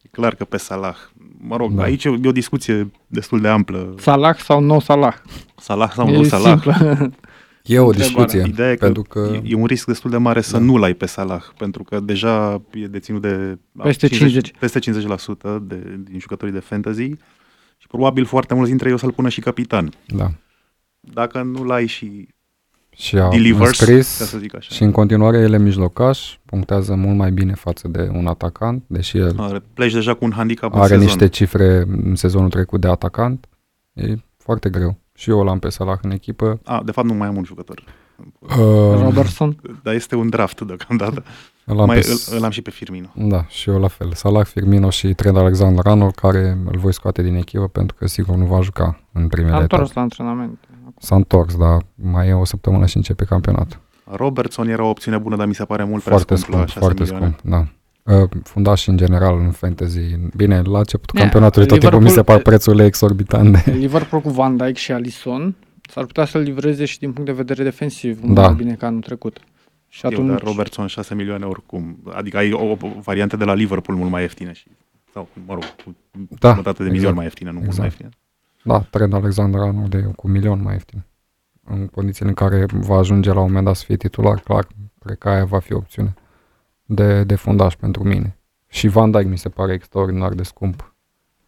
[0.01, 0.95] E clar că pe Salah.
[1.37, 1.75] Mă rog, Da.
[1.75, 1.83] da.
[1.83, 3.93] aici e o, e o discuție destul de amplă.
[3.97, 5.15] Salah sau no Salah?
[5.57, 6.49] Salah sau e nu Salah.
[6.61, 7.11] simplă.
[7.63, 8.25] E o Întrebarea.
[8.25, 8.51] discuție.
[8.51, 9.31] Ideea e că, pentru că...
[9.33, 10.63] e, e un risc destul de mare să Da.
[10.63, 14.51] nu-l ai pe Salah, pentru că deja e deținut de Peste 50.
[14.59, 14.83] peste 50%
[15.61, 17.09] de, din jucătorii de fantasy
[17.77, 19.93] și probabil foarte mulți dintre ei o să-l pună și capitan.
[20.07, 20.31] Da.
[20.99, 22.27] Dacă nu-l ai și
[22.95, 24.73] Și a delivers, ca înscris să zic așa.
[24.75, 29.17] și în continuare el e mijlocaș, punctează mult mai bine față de un atacant, deși
[29.17, 31.03] el Are, pleci deja cu un handicap în are sezon.
[31.05, 33.47] niște cifre în sezonul trecut de atacant.
[33.93, 34.97] E foarte greu.
[35.13, 36.59] Și eu l-am pe Salah în echipă.
[36.63, 37.83] A, de fapt nu mai am un jucător.
[38.39, 38.49] Uh,
[39.01, 39.57] Robertson?
[39.83, 41.23] Dar este un draft deocamdată.
[41.65, 42.07] îl am mai, pe...
[42.29, 43.07] îl, îl, am și pe Firmino.
[43.15, 44.11] Da, și eu la fel.
[44.13, 48.45] Salah, Firmino și Trent Alexander-Arnold, care îl voi scoate din echipă pentru că sigur nu
[48.45, 49.73] va juca în primele A etape.
[49.75, 50.59] întors la antrenament.
[50.97, 53.79] S-a întors, dar mai e o săptămână și începe campionatul.
[54.03, 56.73] Robertson era o opțiune bună, dar mi se pare mult Foarte prea scump, scump, la
[56.73, 57.35] 6 foarte milioane.
[57.37, 57.67] scump, da.
[58.03, 59.99] Uh, fundași în general în fantasy.
[60.35, 63.71] Bine, la începutul Ne, campionatului tot timpul mi se Liverpool- par prețurile exorbitante.
[63.77, 65.55] Liverpool cu Van Dijk și Alisson
[65.89, 68.41] s-ar putea să-l livreze și din punct de vedere defensiv Da.
[68.45, 69.39] mai bine ca anul trecut.
[69.87, 71.97] Și Eu, atunci, dar Robertson 6 milioane oricum.
[72.13, 74.67] Adică ai o, o variantă de la Liverpool mult mai ieftină și
[75.13, 75.95] sau, mă rog, cu
[76.39, 77.15] Da, jumătate de milion exact.
[77.15, 77.87] mai ieftină, nu mult Exact.
[77.87, 78.09] mai ieftină.
[78.63, 81.03] Da, Trent Alexander-Arnold e cu un milion mai ieftin.
[81.63, 84.67] În condițiile în care va ajunge la un moment dat să fie titular, clar,
[84.99, 86.13] cred că aia va fi opțiune
[86.93, 88.37] de, de fundaș pentru mine.
[88.67, 90.93] Și Van Dijk mi se pare extraordinar de scump.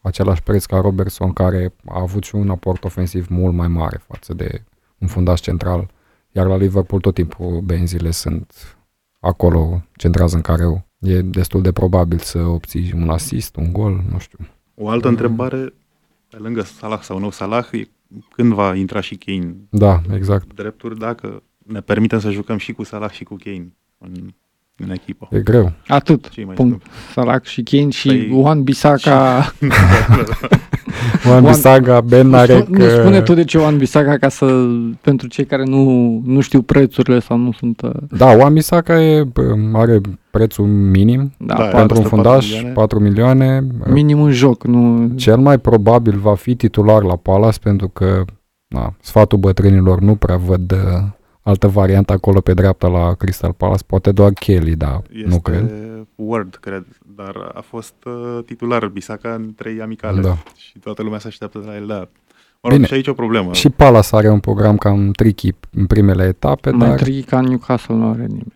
[0.02, 4.34] Același preț ca Robertson, care a avut și un aport ofensiv mult mai mare față
[4.34, 4.64] de
[4.98, 5.90] un fundaș central.
[6.32, 8.78] Iar la Liverpool tot timpul benzile sunt
[9.20, 10.86] acolo, centrează în careu.
[11.00, 14.38] E destul de probabil să obții un asist, un gol, nu știu.
[14.76, 15.14] O altă Mm.
[15.14, 15.74] întrebare,
[16.30, 17.88] pe lângă Salah sau nu Salah, e
[18.30, 20.54] când va intra și Kane Da, exact.
[20.54, 24.34] drepturi, dacă ne permitem să jucăm și cu Salah și cu Kane în,
[24.78, 25.28] în echipă.
[25.32, 25.72] E greu.
[25.88, 26.30] atât.
[26.30, 26.86] Ce mai Punct.
[27.14, 29.42] Salah și Kane și Păi- Juan Bisaka.
[31.24, 34.30] Juan Juan- Bisaga, Ben Nu, Narek, spune, nu spune tu de ce Juan Bisaka ca
[34.30, 34.66] să,
[35.02, 37.82] pentru cei care nu, nu știu prețurile sau nu sunt...
[37.82, 40.02] uh, Da, Juan Bisaca e, bă, are
[40.32, 43.52] prețul minim Da, Da, da pentru un costă fundaș, 4 milioane.
[43.54, 43.68] 4 milioane.
[43.94, 45.10] minim un joc, nu...
[45.16, 48.24] Cel mai probabil va fi titular la Palace pentru că
[48.68, 51.04] na, sfatul bătrânilor nu prea văd uh,
[51.44, 55.72] altă variantă acolo pe dreapta la Crystal Palace, poate doar Kelly, dar Este nu cred.
[56.16, 56.86] Word, cred,
[57.16, 60.38] dar a fost uh, titular Bisaca în trei amicale Da.
[60.56, 61.96] și toată lumea se așteaptă de la el, da.
[62.62, 62.86] Mă rog, Bine.
[62.86, 63.54] și aici o problemă.
[63.54, 67.96] Și Palace are un program cam tricky în primele etape, Mai dar tricky ca Newcastle
[67.96, 68.54] nu are nimeni.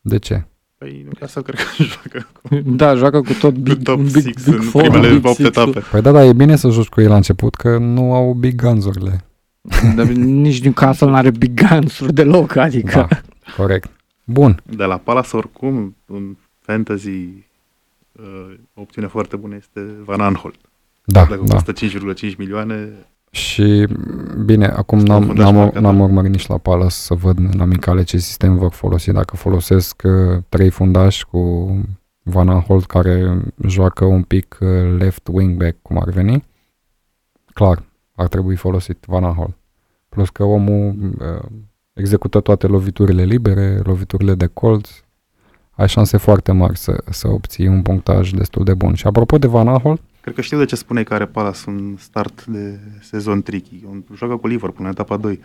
[0.00, 0.46] de ce?
[0.78, 4.10] Păi nu ca să cred că joacă cu Da, joacă cu tot big, top big,
[4.14, 5.48] 6 big în four, primele big 8 six.
[5.48, 5.80] etape.
[5.90, 8.62] Păi da, da, e bine să joci cu ei la început, că nu au big
[8.62, 9.24] guns-urile.
[9.96, 13.06] Dar nici Newcastle nu are big guns deloc, adică...
[13.10, 13.20] Da,
[13.56, 13.90] corect.
[14.24, 17.10] Bun, De la Palace oricum, un fantasy
[18.12, 20.58] uh, o opțiune foarte bună este Van Aanholt.
[21.04, 21.54] da, Dacă da.
[21.54, 21.72] costă
[22.30, 22.88] 5,5 milioane,
[23.30, 23.86] Și
[24.44, 26.02] bine, acum Este n-am, un fundaș n-am, marcat, n-am da.
[26.02, 29.10] urmărit nici la Palace să văd în amicale ce sistem vor folosi.
[29.12, 31.38] Dacă folosesc uh, trei fundași cu
[32.22, 36.44] Van Aanholt care joacă un pic uh, left wing back, cum ar veni,
[37.54, 37.82] clar,
[38.14, 39.56] ar trebui folosit Van Aanholt.
[40.08, 41.50] Plus că omul uh,
[41.92, 44.88] execută toate loviturile libere, loviturile de colț,
[45.70, 48.94] ai șanse foarte mari să, să obții un punctaj destul de bun.
[48.94, 51.96] Și apropo de Van Aanholt, cred că știu de ce spune că are Palace un
[51.98, 53.84] start de sezon tricky.
[53.88, 55.40] Un- Joacă cu Liverpool în etapa 2.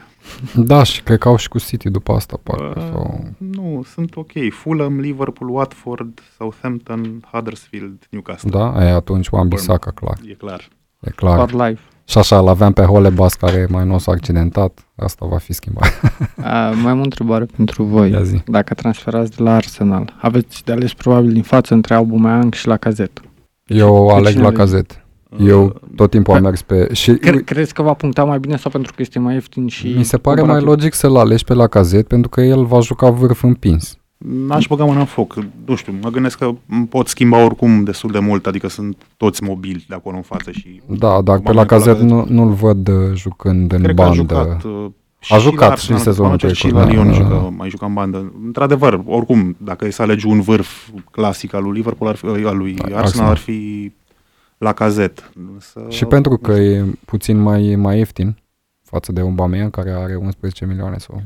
[0.72, 2.80] da, și cred că au și cu City după asta, parcă.
[2.80, 3.24] Uh, Sau...
[3.38, 4.32] Nu, sunt ok.
[4.52, 8.50] Fulham, Liverpool, Watford, Southampton, Huddersfield, Newcastle.
[8.50, 10.18] Da, e atunci Wan Bissaka, clar.
[10.28, 10.68] E clar.
[11.02, 11.50] E clar.
[11.50, 11.82] For life.
[12.06, 14.86] Și așa, îl aveam pe Holebas care mai nou s-a accidentat.
[14.96, 16.00] Asta va fi schimbat.
[16.44, 18.12] A, mai am o întrebare pentru voi.
[18.12, 18.42] Ia zi.
[18.46, 22.78] Dacă transferați de la Arsenal, aveți de ales probabil din față între Aubameyang și la
[22.78, 23.22] cazet.
[23.66, 24.62] Eu Pe aleg cine la alegi?
[24.62, 24.98] cazet.
[25.40, 26.90] Eu Uh, tot timpul am mers pe...
[26.94, 29.88] Și Cre- crezi că va puncta mai bine sau pentru că este mai ieftin și...
[29.98, 30.68] mi se pare mai comparativ?
[30.80, 33.98] logic să-l alegi pe la cazet pentru că el va juca vârf împins.
[34.28, 35.36] N-aș băga mâna în foc.
[35.66, 39.44] Nu știu, mă gândesc că m- pot schimba oricum destul de mult, adică sunt toți
[39.44, 40.82] mobili de acolo în față și...
[40.86, 42.10] Da, dar pe Aubameyang la pe la cazet Cazet.
[42.10, 44.34] nu, nu-l văd uh, jucând în Cred că a bandă.
[44.34, 44.64] jucat...
[44.64, 44.86] uh,
[45.30, 46.92] A și jucat la și în Arsenal, sezonul am înțeles, Și trecut, la da.
[46.92, 47.14] Lyon Da.
[47.14, 48.34] jucă, mai juca în bandă.
[48.46, 52.58] Într-adevăr, oricum, dacă e să alegi un vârf clasic al lui Liverpool, ar fi, al
[52.58, 53.30] lui Da, Arsenal, Arsenal.
[53.30, 53.92] ar fi
[54.58, 55.32] la cazet.
[55.54, 58.38] Însă, Și pentru că e puțin mai, mai ieftin
[58.84, 61.22] față de Aubameyang care are 11 milioane sau...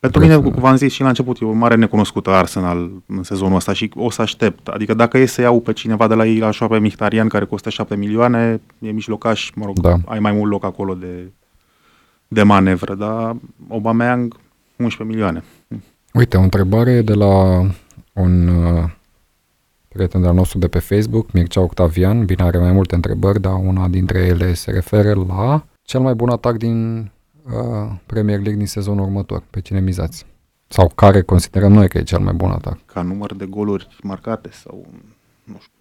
[0.00, 2.90] Pentru Vreți mine, să- cum v-am zis și la început, e o mare necunoscută Arsenal
[3.06, 4.68] în sezonul ăsta și o să aștept.
[4.68, 7.70] Adică dacă e să iau pe cineva de la ei, așa pe Mihtarian, care costă
[7.70, 9.94] 7 milioane, e mijlocaș, mă rog, Da.
[10.04, 11.32] ai mai mult loc acolo de,
[12.28, 13.36] de manevră, dar
[13.68, 14.36] Aubameyang
[14.76, 15.42] 11 milioane.
[16.12, 17.60] Uite, o întrebare de la
[18.12, 18.84] un uh,
[19.88, 22.24] prieten de-al nostru de pe Facebook, Mircea Octavian.
[22.24, 26.28] Bine, are mai multe întrebări, dar una dintre ele se referă la cel mai bun
[26.28, 27.10] atac din
[27.46, 29.42] uh, Premier League din sezonul următor.
[29.50, 30.26] Pe cine mizați?
[30.68, 32.78] Sau care considerăm noi că e cel mai bun atac?
[32.86, 34.86] Ca număr de goluri marcate sau,
[35.44, 35.72] nu știu,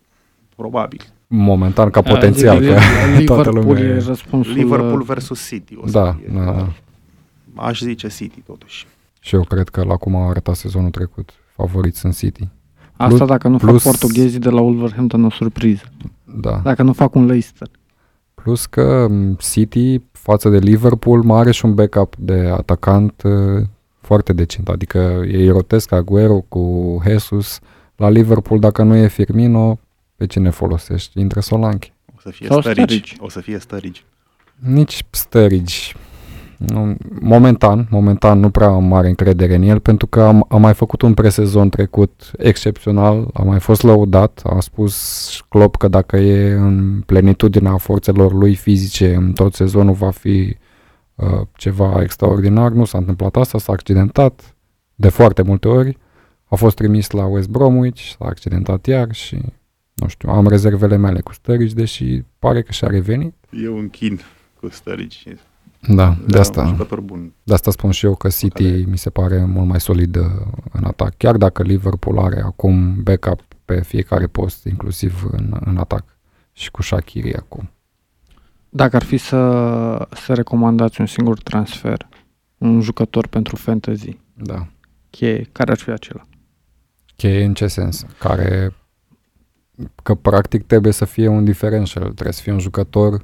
[0.55, 1.01] probabil.
[1.27, 3.83] Momentan, ca potențial, Adică că toată Liverpool lumea...
[3.83, 4.53] e e- răspunsul.
[4.53, 5.75] Liverpool versus City.
[5.81, 6.51] O să Da, fie, da, da.
[6.51, 6.73] dar
[7.55, 8.87] Aș zice City, totuși.
[9.19, 12.47] Și eu cred că la cum a arătat sezonul trecut, favoriți sunt City.
[12.97, 15.83] Asta Plus- dacă nu plus- fac portughezii de la Wolverhampton o surpriză.
[16.23, 16.59] Da.
[16.63, 17.67] Dacă nu fac un Leicester.
[18.45, 23.63] Plus că m, City, față de Liverpool, mai are și un backup de atacant uh,
[24.01, 24.69] foarte decent.
[24.69, 27.59] Adică ei rotesc Aguero cu Jesus.
[27.95, 29.79] La Liverpool, dacă nu e Firmino,
[30.15, 31.19] pe cine folosești?
[31.19, 31.93] Intră Solanke.
[32.15, 32.95] O să fie Sau Sturridge.
[32.95, 33.15] Sturridge.
[33.19, 34.01] O să fie Sturridge.
[34.55, 35.75] Nici Sturridge.
[36.57, 40.73] Nu, momentan, momentan nu prea am mare încredere în el pentru că am, am mai
[40.73, 46.53] făcut un presezon trecut excepțional, a mai fost lăudat, a spus Klopp că dacă e
[46.53, 50.57] în plenitudinea forțelor lui fizice în tot sezonul va fi
[51.15, 54.55] uh, ceva extraordinar, nu s-a întâmplat asta, s-a accidentat
[54.95, 55.97] de foarte multe ori,
[56.45, 59.41] a fost trimis la West Bromwich, s-a accidentat iar și
[59.93, 63.33] nu știu, am rezervele mele cu Sturridge, deși pare că și-a revenit.
[63.49, 64.19] Eu închin
[64.59, 65.37] cu Sturridge.
[65.87, 66.61] Da, de E asta.
[66.61, 67.33] Un jucător bun.
[67.43, 70.23] De asta spun și eu că City Care- mi se pare mult mai solid uh,
[70.71, 71.17] în atac.
[71.17, 76.03] Chiar dacă Liverpool are acum backup pe fiecare post, inclusiv în, în atac.
[76.51, 77.69] Și cu Shaqiri acum.
[78.69, 79.37] Dacă ar fi să,
[80.25, 82.07] să recomandați un singur transfer,
[82.57, 84.67] un jucător pentru fantasy, Da.
[85.09, 86.21] cheie, care ar fi acela?
[87.15, 88.05] Cheie în ce sens?
[88.19, 88.73] Care
[90.03, 93.21] că practic trebuie să fie un differential, trebuie să fie un jucător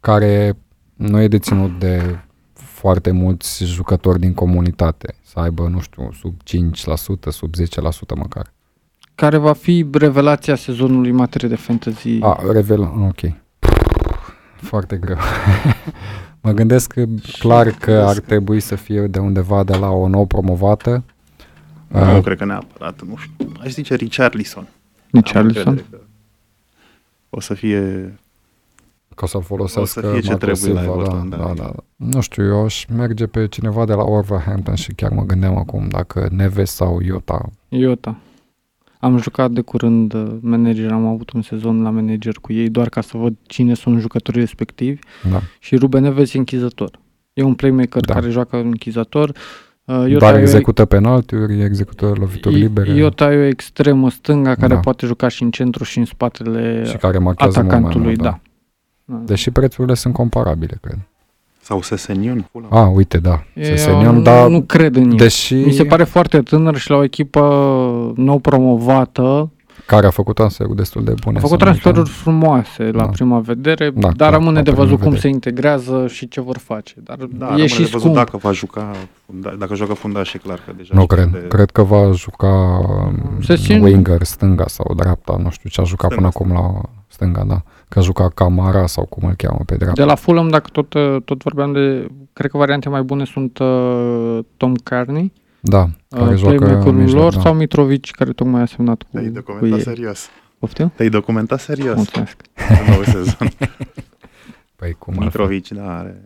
[0.00, 0.56] care
[1.00, 2.18] nu e deținut de
[2.52, 8.52] foarte mulți jucători din comunitate, să aibă, nu știu, sub 5%, sub 10% măcar.
[9.14, 12.18] Care va fi revelația sezonului în materie de fantasy?
[12.20, 13.20] A, revel, ok.
[14.56, 15.16] Foarte greu.
[16.42, 17.04] mă gândesc că,
[17.38, 21.04] clar că ar trebui să fie de undeva de la o nouă promovată.
[21.88, 23.52] Nu Uh, cred că neapărat, nu știu.
[23.60, 24.68] Aș zice Richarlison.
[25.10, 25.66] Nici Am Alisson?
[25.68, 26.06] încredere că
[27.30, 28.14] O să fie...
[29.20, 31.42] Că o să-l folosească O să fie ce Marco trebuie la Silva, Everton, da, da.
[31.44, 31.72] da, da.
[31.96, 35.86] Nu știu, eu aș merge pe cineva de la Wolverhampton și chiar mă gândeam acum
[35.88, 37.48] dacă Neves sau Iota.
[37.68, 38.16] Iota.
[39.00, 42.88] Am jucat de curând uh, manager, am avut un sezon la manager cu ei doar
[42.88, 44.98] ca să văd cine sunt jucătorii respectivi
[45.30, 45.40] Da.
[45.58, 46.90] și Ruben Neves e închizător.
[47.32, 48.14] E un playmaker Da.
[48.14, 49.28] care joacă închizător.
[49.28, 54.54] Uh, Iota Iota Doar e- execută penaltiuri, execută lovituri libere Iota e o extremă stânga
[54.54, 54.80] care Da.
[54.80, 58.22] poate juca și în centru și în spatele și care marchează mult mai atacantului, mult,
[58.22, 58.40] da.
[59.24, 60.98] Deși prețurile sunt comparabile, cred.
[61.62, 62.50] Sau Sesenion.
[62.68, 63.42] Ah, uite, da.
[63.54, 65.16] E, Sesenion, nu, dar nu cred în el.
[65.16, 67.40] deși Mi se pare foarte tânăr și la o echipă
[68.16, 69.50] nou promovată.
[69.86, 71.36] care a făcut transferuri destul de bune.
[71.38, 72.14] A făcut să nu transferuri uităm.
[72.22, 73.06] frumoase la Da.
[73.08, 75.20] prima vedere, Da, dar clar, rămâne la de prima văzut cum vedere.
[75.20, 76.94] se integrează și ce vor face.
[77.04, 78.14] Dar Da, e rămâne și de văzut scump.
[78.14, 78.90] dacă va juca,
[79.26, 81.28] funda, dacă joacă fundaș, e clar că deja Nu știe cred.
[81.30, 85.36] de- Cred că va juca um, Se simt- winger, stânga sau dreapta.
[85.42, 87.62] Nu știu ce a jucat Stânga, până acum la stânga, da.
[87.90, 90.00] Că a jucat Camara sau cum îl cheamă pe dreapta.
[90.02, 92.06] De la Fulham, dacă tot, uh, tot vorbeam de...
[92.32, 96.98] Cred că variante mai bune sunt uh, Tom Carney, Da, care uh, joacă în playmakerul
[97.00, 97.40] mijloc, lor, da.
[97.40, 99.84] sau Mitrovic, care tocmai a semnat cu, Te-ai cu documentat ei.
[99.84, 100.28] serios.
[100.58, 100.92] Poftim?
[100.96, 102.36] Te-ai documentat serios Mulțumesc.
[102.86, 103.48] în nou sezon.
[104.76, 105.24] Păi cum ar fi?
[105.24, 106.22] Mitrovic, da, are...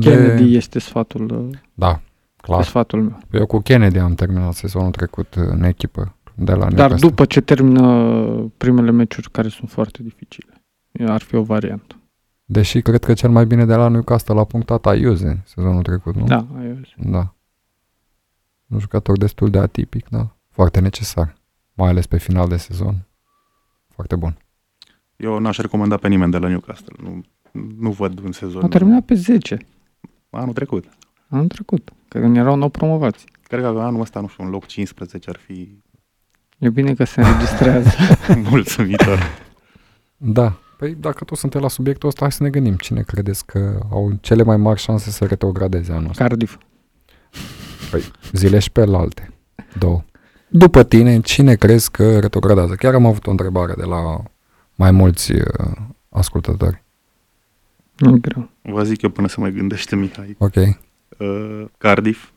[0.00, 2.02] Kennedy este sfatul, uh, Da, este
[2.42, 2.64] clar.
[2.64, 3.18] sfatul meu.
[3.32, 7.08] Eu cu Kennedy am terminat sezonul trecut în echipă de la Dar Newcastle.
[7.08, 8.12] după ce termină
[8.56, 10.59] primele meciuri care sunt foarte dificile,
[11.06, 11.94] ar fi o variantă.
[12.44, 16.24] Deși cred că cel mai bine de la Newcastle a punctat Ayuze sezonul trecut, nu?
[16.24, 17.34] Da, ai Da.
[18.66, 20.36] Un jucător destul de atipic, da.
[20.48, 21.34] Foarte necesar.
[21.74, 23.06] Mai ales pe final de sezon.
[23.88, 24.36] Foarte bun.
[25.16, 26.96] Eu n-aș recomanda pe nimeni de la Newcastle.
[27.02, 27.20] Nu,
[27.78, 28.62] nu văd un sezon.
[28.64, 29.58] A terminat pe 10
[30.30, 30.84] Anul trecut.
[31.28, 33.24] anul trecut, când erau nou promovați.
[33.42, 35.82] Cred că anul ăsta, nu știu, un loc 15 ar fi
[36.58, 37.90] E bine că se înregistrează.
[38.50, 39.18] mulțumitor.
[40.16, 40.58] Da.
[40.80, 42.76] Păi dacă tot suntem la subiectul ăsta, hai să ne gândim.
[42.76, 46.24] Cine credeți că au cele mai mari șanse să retrogradeze anul ăsta?
[46.24, 46.58] Cardiff.
[48.32, 49.32] Zile și pe alte.
[49.78, 50.04] Două.
[50.48, 52.74] După tine, cine crezi că retrogradează?
[52.74, 54.22] Chiar am avut o întrebare de la
[54.74, 55.42] mai mulți uh,
[56.08, 56.82] ascultători.
[57.96, 58.50] Nu e greu.
[58.62, 60.36] Vă zic eu până să mai gândește Mihai.
[60.38, 60.56] Ok.
[60.56, 62.30] Uh, Cardiff.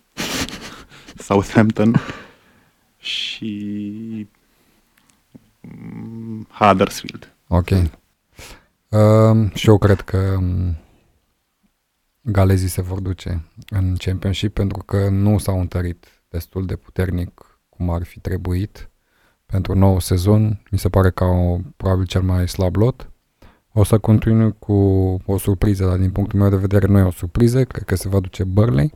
[1.28, 2.02] Southampton
[2.98, 4.28] și
[5.62, 7.36] mm, Huddersfield.
[7.48, 7.70] Ok.
[8.94, 10.76] Uh, și eu cred că um,
[12.22, 17.90] galezii se vor duce în Championship pentru că nu s-au întărit destul de puternic cum
[17.90, 18.90] ar fi trebuit
[19.46, 20.62] pentru nou sezon.
[20.72, 23.12] Mi se pare că au probabil cel mai slab lot.
[23.72, 24.74] O să continui cu
[25.26, 27.64] o surpriză, dar din punctul meu de vedere nu e o surpriză.
[27.64, 28.94] Cred că se va duce Burnley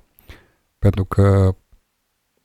[0.79, 1.55] pentru că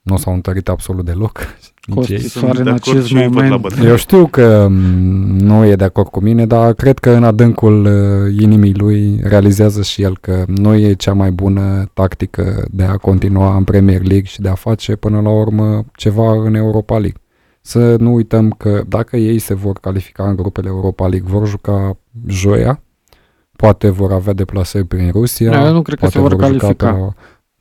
[0.02, 1.38] nu s-au întărit absolut deloc.
[1.86, 2.16] Nici ei.
[2.16, 3.62] Costi Sunt soare în de acord acest și eu îi văd la moment.
[3.62, 3.86] bătrân.
[3.86, 4.72] Eu știu că m,
[5.36, 9.82] nu e de acord cu mine, dar cred că în adâncul uh, inimii lui realizează
[9.82, 14.24] și el că nu e cea mai bună tactică de a continua în Premier League
[14.24, 17.20] și de a face până la urmă ceva în Europa League.
[17.60, 21.96] Să nu uităm că dacă ei se vor califica în grupele Europa League, vor juca
[22.26, 22.82] joia,
[23.56, 26.42] poate vor avea deplasări prin Rusia, Da, eu nu cred că poate se vor juca
[26.46, 26.92] califica.
[26.92, 27.12] pe la-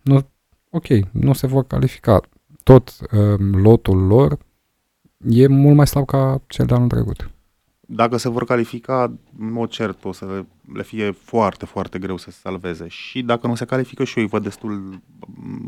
[0.02, 0.22] Nu,
[0.70, 2.22] ok, nu se vor califica.
[2.64, 4.38] Tot um, lotul lor
[5.30, 7.30] e mult mai slab ca cel de anul trecut.
[7.94, 12.18] Dacă se vor califica, în mod cert o să le, le fie foarte, foarte greu
[12.18, 12.86] să se salveze.
[12.88, 15.00] Și dacă nu se califică și eu îi văd destul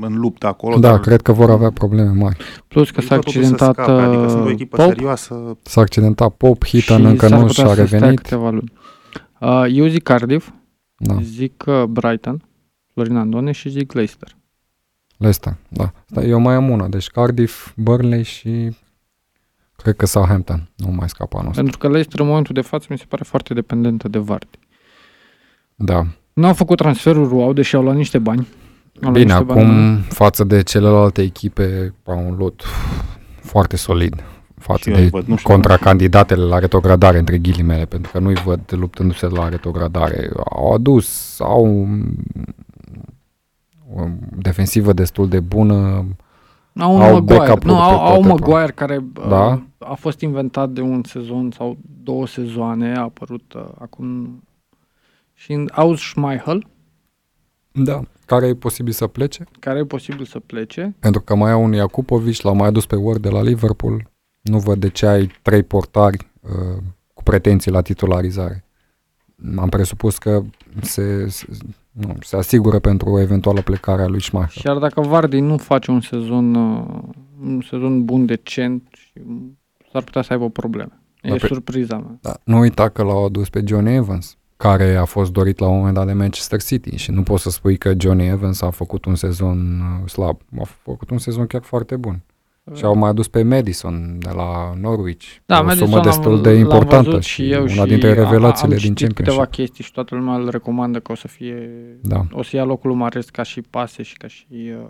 [0.02, 0.80] în luptă acolo.
[0.80, 2.38] Da, dar cred că vor avea probleme mari.
[2.68, 5.58] Plus că s-a mică totuși să accidentat scape, Adică sunt o uh, echipă Pop serioasă.
[5.62, 8.20] S-a accidentat Pop, Hitan și încă s-ar nu putea și-a să stea revenit.
[8.20, 8.72] câteva luni.
[9.40, 10.50] Uh, eu zic Cardiff,
[10.98, 12.42] Da, zic uh, Brighton,
[12.94, 14.36] Florin Andone și zic Leicester.
[15.24, 15.92] Leicester, da.
[16.08, 16.22] da.
[16.22, 18.76] Eu mai am una, deci Cardiff, Burnley și
[19.76, 20.70] cred că Southampton.
[20.76, 21.62] Nu mai scapă anul ăsta.
[21.62, 24.60] Pentru că Leicester în momentul de față mi se pare foarte dependentă de Vardy.
[25.76, 26.06] Da.
[26.34, 28.40] Nu au făcut transferuri wow, deși au luat niște bani.
[28.40, 29.62] Au luat Bine, niște bani.
[29.62, 32.64] acum față de celelalte echipe au un lot
[33.42, 34.24] foarte solid
[34.64, 38.20] față Și eu de îi văd, nu știu, contracandidatele la retrogradare, între ghilimele, pentru că
[38.20, 40.30] nu-i văd luptându-se la retrogradare.
[40.50, 41.88] Au adus, au o
[44.38, 46.06] defensivă destul de bună,
[46.78, 47.38] Au un au Maguire.
[47.38, 49.64] backup-uri Nu, pe au, au toate Maguire care uh, Da.
[49.78, 54.42] a fost inventat de un sezon sau două sezoane, a apărut uh, acum
[55.34, 56.68] și în au Schmeichel,
[57.72, 58.02] da.
[58.26, 60.96] care e posibil să plece, care e posibil să plece.
[61.00, 64.12] pentru că mai au un Iacupovici, l-au mai adus pe Ward de la Liverpool.
[64.42, 66.82] Nu văd de ce ai trei portari uh,
[67.14, 68.64] cu pretenții la titularizare.
[69.58, 70.42] Am presupus că
[70.82, 71.46] se, se,
[71.94, 74.62] nu, se asigură pentru o eventuală plecare a lui Schmeichel.
[74.62, 76.86] Și iar dacă Vardy nu face un sezon, uh,
[77.42, 79.12] un sezon bun, decent, și
[79.92, 81.02] s-ar putea să aibă probleme.
[81.22, 82.18] E Da, pe- surpriza mea.
[82.22, 85.78] Da, nu uita că l-au adus pe Johnny Evans, care a fost dorit la un
[85.78, 89.06] moment dat de Manchester City și nu poți să spui că Johnny Evans a făcut
[89.06, 90.40] un sezon uh, slab.
[90.60, 92.22] A făcut un sezon chiar foarte bun.
[92.76, 95.26] Și au mai adus pe Madison de la Norwich.
[95.46, 98.10] Da, o Madison sumă l-am- destul de l-am importantă văzut și, eu una și dintre
[98.10, 99.66] a- revelațiile am din citit câteva Championship.
[99.66, 101.70] chestii și toată lumea îl recomandă că o să fie
[102.02, 102.26] Da.
[102.32, 104.86] o să ia locul lui Mares ca și pase și ca și uh,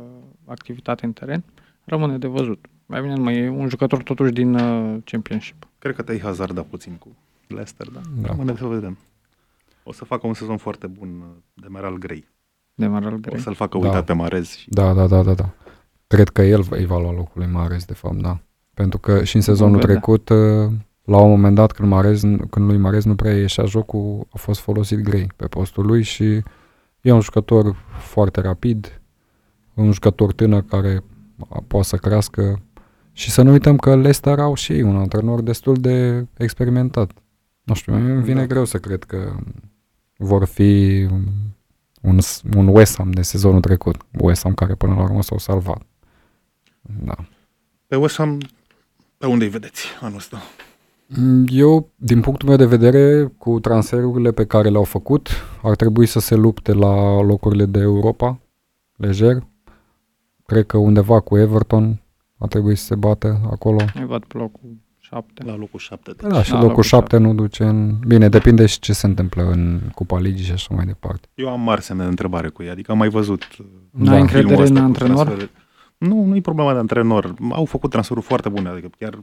[0.45, 1.43] activitate în teren.
[1.83, 2.65] Rămâne de văzut.
[2.85, 5.67] Mai bine nu mai e un jucător totuși din uh, Championship.
[5.79, 7.07] Cred că te-ai hazardat puțin cu
[7.47, 7.99] Leicester, da?
[8.21, 8.27] Da.
[8.27, 8.97] Rămâne să vedem.
[9.83, 12.27] O să facă un sezon foarte bun uh, de Meral Grey.
[12.73, 13.39] De Maral O Grey.
[13.39, 13.85] să-l facă Da.
[13.87, 14.55] uitat pe Marez.
[14.55, 14.69] Și...
[14.69, 15.49] Da, da, da, da, da.
[16.13, 18.39] Cred că el îi va lua locul lui Mares, de fapt, da.
[18.73, 19.89] Pentru că și în sezonul vedea.
[19.89, 20.71] trecut, uh,
[21.03, 24.59] la un moment dat, când, Marez, când lui Marez nu prea ieșea jocul, a fost
[24.59, 26.43] folosit grei pe postul lui și
[27.01, 29.01] e un jucător foarte rapid,
[29.73, 31.03] un jucător tânăr care
[31.49, 32.61] a- poate să crească
[33.11, 37.11] și să nu uităm că Leicester au și ei un antrenor destul de experimentat.
[37.63, 38.45] Nu știu, mie îmi vine Da.
[38.45, 39.35] greu să cred că
[40.17, 41.05] vor fi
[42.01, 42.19] un,
[42.55, 43.95] un West Ham de sezonul trecut.
[44.19, 45.81] West Ham care până la urmă s-au salvat.
[47.03, 47.15] Da.
[47.87, 48.37] Pe West Ham,
[49.17, 50.37] pe unde îi vedeți anul ăsta?
[51.07, 55.29] Mm, Eu, din punctul meu de vedere, cu transferurile pe care le-au făcut,
[55.63, 58.39] ar trebui să se lupte la locurile de Europa,
[58.95, 59.43] lejer.
[60.45, 62.01] Cred că undeva cu Everton
[62.37, 63.77] ar trebui să se bată acolo.
[63.93, 65.43] Îi văd pe locul 7.
[65.45, 66.11] La locul 7.
[66.27, 67.99] Da, și Da, locul locul 7 nu duce în...
[68.07, 71.27] Bine, depinde și ce se întâmplă în Cupa Ligii și așa mai departe.
[71.35, 74.47] Eu am marți semne de întrebare cu ei, adică am mai văzut uh, N-ai încredere
[74.47, 75.15] filmul ăsta în cu antrenor?
[75.25, 75.49] transferul.
[76.07, 77.33] Nu, nu e problema de antrenor.
[77.51, 79.19] Au făcut transferuri foarte bune, adică chiar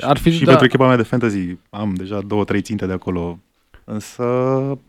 [0.00, 2.92] Ar fi, și da, pentru echipa mea de fantasy am deja două, trei ținte de
[2.92, 3.38] acolo.
[3.84, 4.22] Însă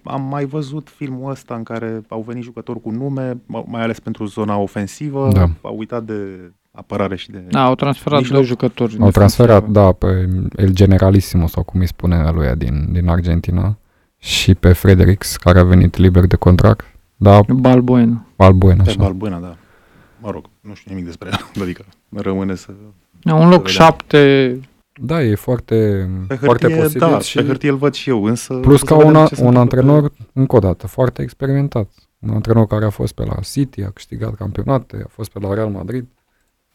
[0.03, 4.25] am mai văzut filmul ăsta în care au venit jucători cu nume, mai ales pentru
[4.25, 5.49] zona ofensivă, Da.
[5.61, 7.43] au uitat de apărare și de...
[7.49, 8.37] da, au transferat Mijloc.
[8.37, 8.95] doi jucători.
[8.95, 9.85] în Au transferat, defensivă.
[9.85, 10.29] da, pe
[10.61, 13.77] El Generalissimo, sau cum îi spune lui din, din Argentina,
[14.17, 16.85] și pe Fredericks, care a venit liber de contract.
[17.15, 18.25] Da, Balbuena.
[18.35, 18.99] Albuena, Pe așa.
[18.99, 19.55] Balbuena, da.
[20.25, 22.71] Mă rog, nu știu nimic despre el, adică rămâne să...
[23.21, 23.73] Da, un loc vedem.
[23.73, 24.59] 7
[25.01, 25.75] Da, e foarte,
[26.27, 28.53] Pe foarte hârtie, posibil da, și pe hârtie îl văd și eu, însă...
[28.53, 31.21] plus să ca vedem un, ce se un întâmplă pe- antrenor, încă o dată, foarte
[31.21, 31.91] experimentat.
[32.19, 35.53] Un antrenor care a fost pe la City, a câștigat campionate, a fost pe la
[35.53, 36.05] Real Madrid.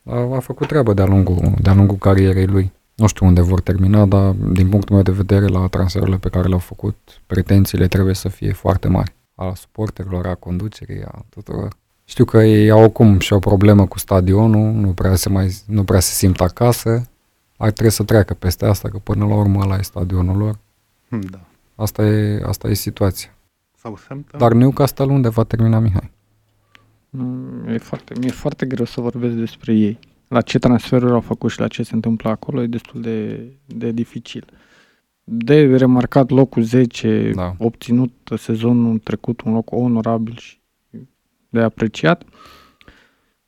[0.05, 2.73] A, a făcut treabă de-a lungul, de-a lungul carierei lui.
[2.95, 6.47] Nu știu unde vor termina, dar din punctul meu de vedere, la transferurile pe care
[6.49, 9.15] le-au făcut, pretențiile trebuie să fie foarte mari.
[9.35, 11.73] A suporterilor, a conducerii, a tuturor.
[12.11, 15.85] Știu că ei au acum și o problemă cu stadionul, nu prea se, mai, nu
[15.85, 17.03] prea se simt acasă.
[17.57, 20.59] Ar trebui să treacă peste asta, că până la urmă ăla e stadionul lor.
[21.09, 21.41] Hm, Da.
[21.75, 23.35] Asta e, asta e situația.
[23.77, 24.41] Southampton?
[24.41, 26.11] Dar Newcastle unde va termina Mihai?
[27.11, 29.99] Mm, E foarte, mi-e foarte greu să vorbesc despre ei.
[30.29, 33.91] La ce transferuri au făcut și la ce se întâmplă acolo e destul de, de
[33.91, 34.45] dificil.
[35.25, 37.55] De remarcat locul 10, Da.
[37.59, 40.60] obținut sezonul trecut un loc onorabil și
[41.51, 42.23] de apreciat.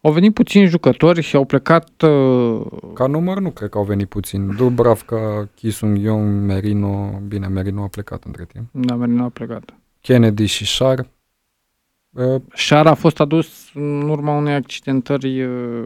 [0.01, 2.61] Au venit puțini jucători și au plecat uh,
[2.95, 4.57] Ca număr nu cred că au venit puțin.
[4.57, 8.69] Dubravka, Kisung Young, Merino, bine, Merino a plecat între timp.
[8.73, 9.75] Da, Merino a plecat.
[10.01, 11.07] Kennedy și Shar.
[12.11, 15.85] Uh, Șar a fost adus în urma unei accidentări uh,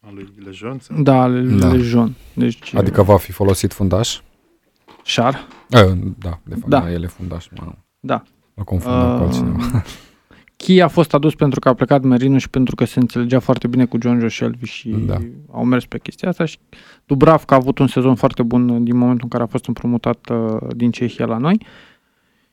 [0.00, 0.78] A lui Lejeune?
[0.98, 1.72] da, ale lui Da.
[1.72, 2.14] Lejon.
[2.34, 4.20] Deci, adică va fi folosit fundaș.
[5.04, 5.46] Șar?
[5.70, 6.80] Uh, da, de fapt, Da.
[6.80, 6.92] da.
[6.92, 7.48] el e fundaș.
[7.60, 8.22] Mă, Da.
[8.54, 9.58] mă confundam cu altcineva.
[10.62, 13.38] Uh, Chi a fost adus pentru că a plecat Merino și pentru că se înțelegea
[13.40, 15.16] foarte bine cu John Joe Shelby și Da.
[15.50, 16.58] au mers pe chestia asta și
[17.06, 20.56] Dubravka a avut un sezon foarte bun din momentul în care a fost împrumutat uh,
[20.76, 21.66] din Cehia la noi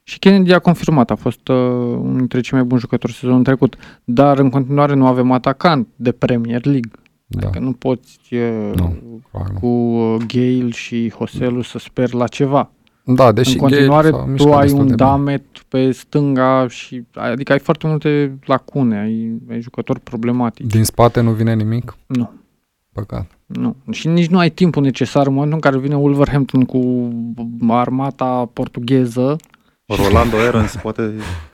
[0.03, 3.76] și Kennedy a confirmat, a fost uh, unul dintre cei mai buni jucători sezonul trecut,
[4.03, 6.91] dar în continuare nu avem atacant de Premier League.
[7.28, 8.95] Da, Că nu poți uh, Nu,
[9.32, 9.60] clar nu.
[9.60, 12.72] cu uh, Gale și Hoselu să speri la ceva.
[13.16, 15.07] Da, deși în continuare Gale s-a tu mișcat ai destul un de bine.
[15.07, 20.66] damet pe stânga și adică ai foarte multe lacune, ai, ai jucători problematici.
[20.72, 21.95] Din spate nu vine nimic?
[22.05, 22.32] Nu,
[22.93, 23.26] Păcat.
[23.45, 23.76] nu.
[23.91, 27.10] Și nici nu ai timpul necesar în momentul în care vine Wolverhampton cu
[27.68, 29.36] armata portugheză.
[29.86, 31.14] Rolando Aarons poate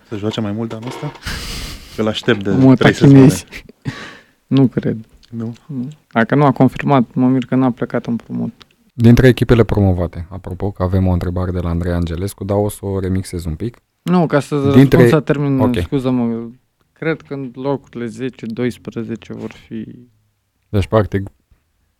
[0.09, 1.11] să joace mai mult de anul ăsta?
[1.97, 3.13] Îl aștept de mult trei sezoane.
[3.13, 3.45] chinezi.
[4.47, 4.97] nu cred.
[5.29, 5.53] Nu?
[5.65, 5.87] Nu.
[6.11, 8.64] Dacă nu a confirmat, mă mir că n-a plecat împrumut.
[8.97, 12.85] Dintre echipele promovate, apropo că avem o întrebare de la Andrei Angelescu, dar o să
[12.85, 13.77] o remixez un pic.
[14.01, 15.07] Nu, ca să Dintre- Dintre...
[15.07, 15.67] să termin, Ok.
[15.67, 15.81] okay.
[15.81, 16.47] scuză-mă,
[16.93, 18.29] cred că în locurile 10-12
[19.27, 20.07] vor fi...
[20.69, 21.27] Deci, practic,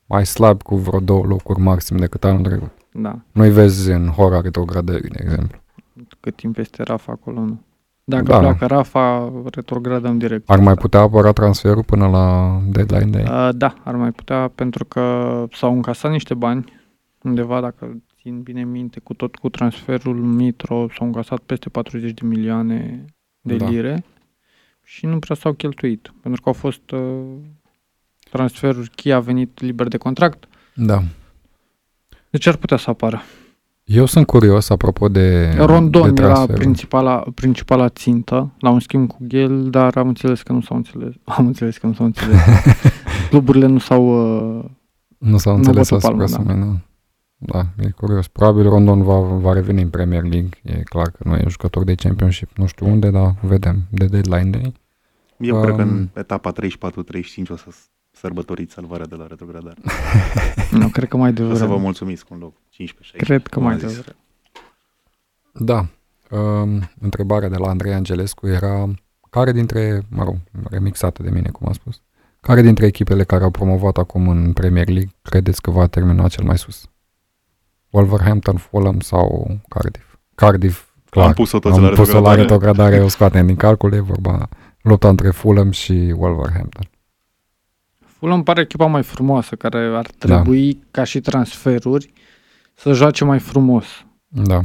[0.06, 2.72] mai slab cu vreo două locuri maxim decât anul trecut.
[2.92, 5.58] Da, Nu-i vezi în hora retrogradării, de exemplu.
[6.20, 7.60] cât timp este Rafa acolo, nu.
[8.04, 8.32] Dacă Da.
[8.34, 8.40] da.
[8.40, 10.50] pleacă Rafa, retrogradăm direct.
[10.50, 13.24] Ar mai putea apăra transferul până la deadline day?
[13.24, 15.02] Uh, da, ar mai putea, pentru că
[15.52, 16.74] s-au încasat niște bani
[17.28, 22.26] undeva, dacă țin bine minte, cu tot cu transferul Mitro, s-au încasat peste 40 de
[22.28, 23.06] milioane
[23.42, 23.70] de Da.
[23.70, 24.04] lire
[24.84, 27.22] și nu prea s-au cheltuit, pentru că au fost uh,
[28.30, 31.04] transferuri, Chia a venit liber de contract, Da.
[32.30, 33.22] deci ar putea să apară.
[33.84, 36.60] Eu sunt curios, apropo de, Rondon de era transferuri.
[36.64, 41.14] principala, principala țintă la un schimb cu Ghel, dar am înțeles că nu s-au înțeles.
[41.38, 42.40] Am înțeles că nu s-au înțeles.
[43.30, 44.04] Cluburile nu s-au...
[44.58, 44.66] Uh,
[45.18, 46.54] Nu s-au Nu înțeles bătut asupra palma, da.
[46.54, 46.80] sumei, nu.
[47.38, 48.28] Da, e curios.
[48.28, 50.50] Probabil Rondon va, va reveni în Premier League.
[50.64, 54.50] E clar că nu e jucător de Championship, nu știu unde, dar vedem de deadline
[54.50, 54.74] day.
[55.38, 56.56] Eu Um, cred că în etapa 34-35
[57.50, 57.66] o să
[58.12, 59.78] sărbătoriți salvarea de la retrogradare.
[60.72, 61.82] nu, cred că mai O să vă devreme.
[61.82, 63.16] mulțumiți cu un loc 15-16.
[63.18, 63.96] Cred că cum mai am zis.
[63.96, 64.18] devreme.
[65.54, 65.86] Da.
[66.38, 68.94] Um, întrebarea de la Andrei Angelescu era
[69.30, 70.36] care dintre, mă rog,
[70.70, 72.02] remixată de mine, cum am spus,
[72.42, 76.44] care dintre echipele care au promovat acum în Premier League credeți că va termina cel
[76.44, 76.90] mai sus?
[77.96, 80.06] Wolverhampton, Fulham sau Cardiff?
[80.36, 81.26] Cardiff, clar.
[81.28, 82.42] Am pus-o toți am la pus-o la retrogradare.
[82.42, 84.50] retrogradare, o scoatem din calcul, e vorba
[84.82, 86.84] lupta între Fulham și Wolverhampton.
[88.06, 90.02] Fulham pare echipa mai frumoasă, care ar Da.
[90.18, 92.14] trebui, ca și transferuri,
[92.74, 93.86] să joace mai frumos.
[94.28, 94.60] Da.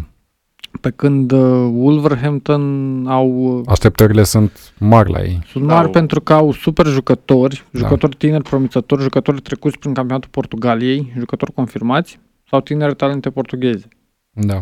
[0.81, 3.29] Pe când uh, Wolverhampton au
[3.59, 5.43] uh, Așteptările sunt mari la ei.
[5.51, 7.79] sunt Da, mari o- pentru că au super jucători, Da.
[7.79, 12.19] jucători tineri promițători, jucători trecuți prin campionatul Portugaliei, jucători confirmați
[12.51, 13.89] sau tineri talente portugheze.
[14.33, 14.61] Da.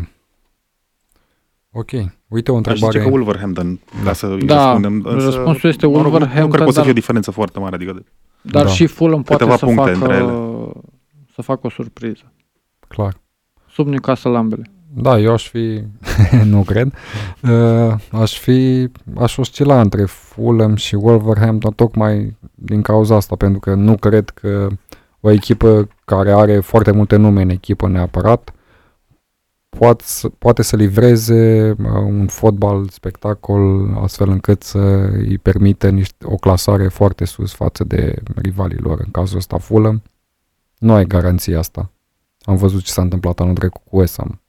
[1.71, 1.91] Ok.
[2.27, 2.99] Uite o Aș zice întrebare.
[2.99, 5.13] că Wolverhampton, ca să îi Da, răspundem.
[5.13, 7.31] însă, răspunsul este mă rog, Nu Wolverhampton, cred că o să dar- fie o diferență
[7.31, 8.03] foarte mare, adică de-
[8.41, 8.69] Dar Da.
[8.69, 10.71] și Fulham poate Câteva să puncte facă, între ele.
[11.33, 12.31] să facă o surpriză.
[12.87, 13.19] Clar.
[13.69, 14.69] Sub Newcastle ambele.
[14.93, 15.83] Da, eu aș fi,
[16.45, 16.93] nu cred,
[17.43, 18.87] uh, aș fi,
[19.17, 24.67] aș oscila între Fulham și Wolverhampton tocmai din cauza asta, pentru că nu cred că
[25.21, 28.53] o echipă care are foarte multe nume în echipă neapărat
[29.69, 34.79] poate să, poate să livreze uh, un fotbal spectacol astfel încât să
[35.11, 38.99] îi permită niște, o clasare foarte sus față de rivalii lor.
[38.99, 40.01] În cazul ăsta Fulham
[40.77, 41.91] nu ai garanția asta.
[42.41, 44.41] Am văzut ce s-a întâmplat anul trecut cu West Ham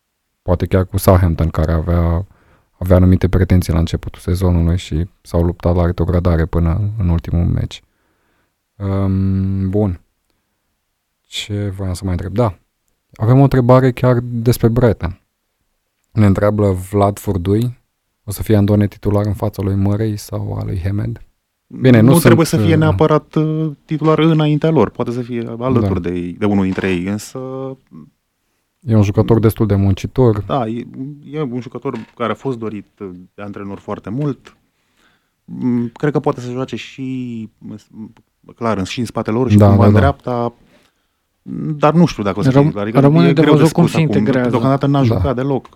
[0.51, 2.27] poate chiar cu Southampton, care avea,
[2.79, 7.83] avea anumite pretenții la începutul sezonului și s-au luptat la retrogradare până în ultimul meci.
[8.77, 10.01] Um, bun.
[11.33, 12.33] Ce voiam să mai întreb?
[12.33, 12.59] Da,
[13.15, 15.21] avem o întrebare chiar despre Brighton.
[16.13, 17.79] Ne întreabă Vlad Furdui,
[18.25, 21.21] o să fie Andone titular în fața lui Murray sau a lui Hemed?
[21.67, 25.21] Bine, nu nu trebuie sunt, să fie uh, neapărat uh, titular înaintea lor, poate să
[25.23, 26.09] fie alături Da.
[26.09, 27.39] de, ei, de unul dintre ei, însă
[28.81, 30.41] E un jucător destul de muncitor.
[30.41, 30.87] da, e,
[31.31, 32.87] e un jucător care a fost dorit
[33.35, 34.57] de antrenor foarte mult.
[35.45, 37.49] Mm, Cred că poate să joace și
[38.57, 39.99] clar, și în spatele lor și Da, cumva da, în da.
[39.99, 40.53] dreapta,
[41.43, 42.85] dar nu știu dacă o să Răm- fie titular.
[42.87, 44.17] Adică rămâne e de greu văzut cum spus se acum.
[44.17, 44.51] integrează.
[44.51, 45.05] Deocamdată n-a Da.
[45.05, 45.69] jucat deloc.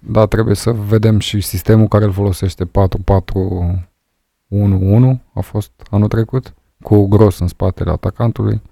[0.00, 2.70] Da, trebuie să vedem și sistemul care îl folosește 4-4-1-1
[5.34, 8.62] a fost anul trecut, cu gros în spatele atacantului.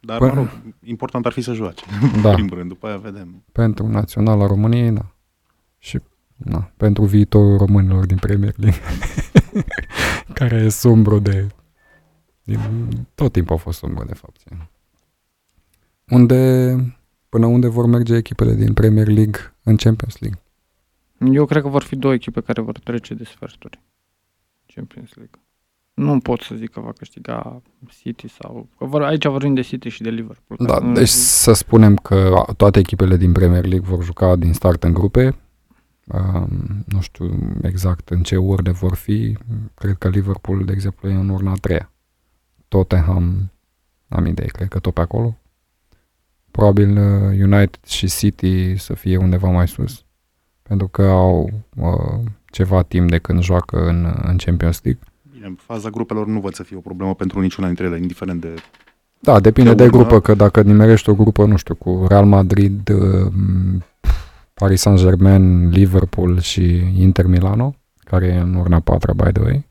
[0.00, 0.48] Dar, Păi- mă rog,
[0.84, 1.84] important ar fi să joace.
[2.22, 2.28] Da.
[2.28, 3.44] În primul rând, după aia vedem.
[3.52, 5.06] pentru Naționala României, da.
[5.78, 5.98] Și
[6.36, 8.80] na, pentru viitorul românilor din Premier League,
[10.38, 11.46] care e sumbru de...
[12.44, 12.58] Din,
[13.14, 14.40] tot timpul a fost sumbru, de fapt.
[16.08, 16.74] Unde,
[17.28, 20.40] până unde vor merge echipele din Premier League în Champions League?
[21.32, 23.80] Eu cred că vor fi două echipe care vor trece de sferturi.
[24.74, 25.40] Champions League.
[25.94, 28.68] Nu pot să zic că va câștiga City sau...
[28.78, 30.58] Că vor, aici vorbim de City și de Liverpool.
[30.58, 34.04] ca Da, să nu deci zic- să spunem că toate echipele din Premier League vor
[34.04, 35.36] juca din start în grupe.
[36.06, 37.30] Um, nu știu
[37.62, 39.38] exact în ce urnă vor fi.
[39.74, 41.92] Cred că Liverpool, de exemplu, e în urna a treia.
[42.68, 43.50] Tottenham,
[44.08, 45.36] am idee, cred că tot pe acolo.
[46.52, 50.04] Probabil uh, United și City să fie undeva mai sus.
[50.62, 55.02] Pentru că au uh, ceva timp de când joacă în, în Champions League.
[55.32, 58.40] Bine, în faza grupelor nu văd să fie o problemă pentru niciuna dintre ele, indiferent
[58.40, 58.54] de...
[59.20, 62.24] Da, depinde Pe de urmă- grupă, că dacă nimerești o grupă, nu știu, cu Real
[62.24, 63.32] Madrid, uh,
[64.54, 66.62] Paris Saint-Germain, Liverpool și
[66.96, 67.74] Inter Milano,
[68.04, 69.66] care e în urna patra, by the way,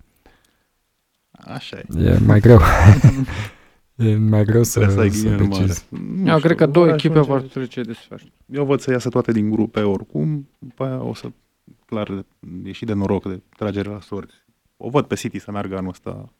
[1.31, 2.01] Așa e.
[2.03, 2.59] e mai greu.
[3.95, 5.65] e mai greu să, Trebuie să ai să ghinionul mare.
[5.65, 5.85] decizi.
[5.89, 8.31] Nu Eu știu, cred că două vor echipe ajunge- vor trece de sferturi.
[8.45, 11.31] Eu văd să iasă toate din grupe oricum, după aia o să,
[11.85, 12.25] clar,
[12.63, 14.33] e și de noroc, de tragere la sorți.
[14.77, 16.33] O văd pe City să meargă anul ăsta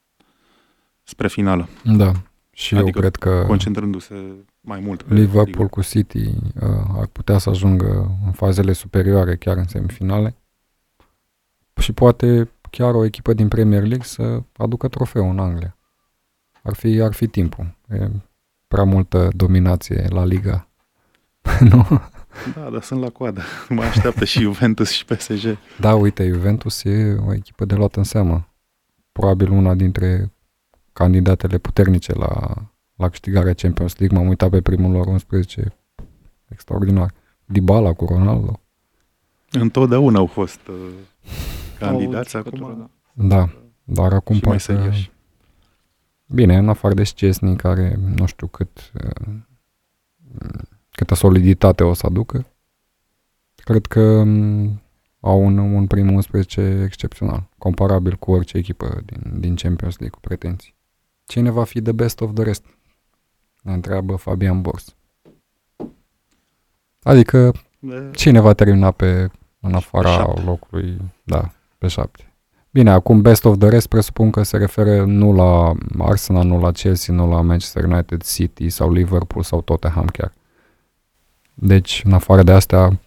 [1.04, 2.12] spre finală, Da.
[2.54, 4.16] Și Adică eu cred că concentrându-se
[4.62, 5.66] mai mult pe Liverpool ligă.
[5.68, 10.36] cu City uh, ar putea să ajungă în fazele superioare, chiar în semifinale.
[11.82, 15.76] Și poate chiar o echipă din Premier League să aducă trofeul în Anglia.
[16.62, 17.76] Ar fi, ar fi timpul.
[17.89, 18.09] E
[18.68, 20.68] prea multă dominație la Liga.
[21.70, 21.86] nu?
[22.55, 23.41] Da, dar sunt la coadă.
[23.70, 25.57] Mai așteaptă și Juventus și PSG.
[25.80, 28.47] Da, uite, Juventus e o echipă de luat în seamă.
[29.12, 30.32] Probabil una dintre
[30.93, 32.53] candidatele puternice la,
[32.95, 34.18] la câștigarea Champions League.
[34.18, 35.76] M-am uitat pe primul lor 11.
[36.47, 37.14] Extraordinar.
[37.45, 38.59] Dybala cu Ronaldo.
[39.51, 40.76] Întotdeauna au fost uh,
[41.80, 42.57] candidați Au acum.
[42.57, 43.28] jucătură, da.
[43.36, 43.49] Da,
[43.84, 45.12] dar acum și mai parcă- serioși.
[46.34, 49.34] Bine, în afară de Szczesny, care nu știu cât uh,
[50.92, 52.46] câtă soliditate o să aducă,
[53.56, 54.82] cred că um,
[55.20, 60.20] au un, un prim 11 excepțional, comparabil cu orice echipă din, din Champions League cu
[60.20, 60.76] pretenții.
[61.26, 62.66] Cine va fi the best of the rest?
[63.62, 64.96] Ne întreabă Fabian Bors.
[67.04, 70.42] Adică De- cine va termina pe în afara șapte.
[70.42, 72.31] locului, da, pe șapte.
[72.74, 75.74] Bine, acum best of the rest presupun că se referă nu la
[76.05, 80.34] Arsenal, nu la Chelsea, nu la Manchester United, City sau Liverpool sau Tottenham chiar.
[81.53, 82.99] Deci, în afară de astea,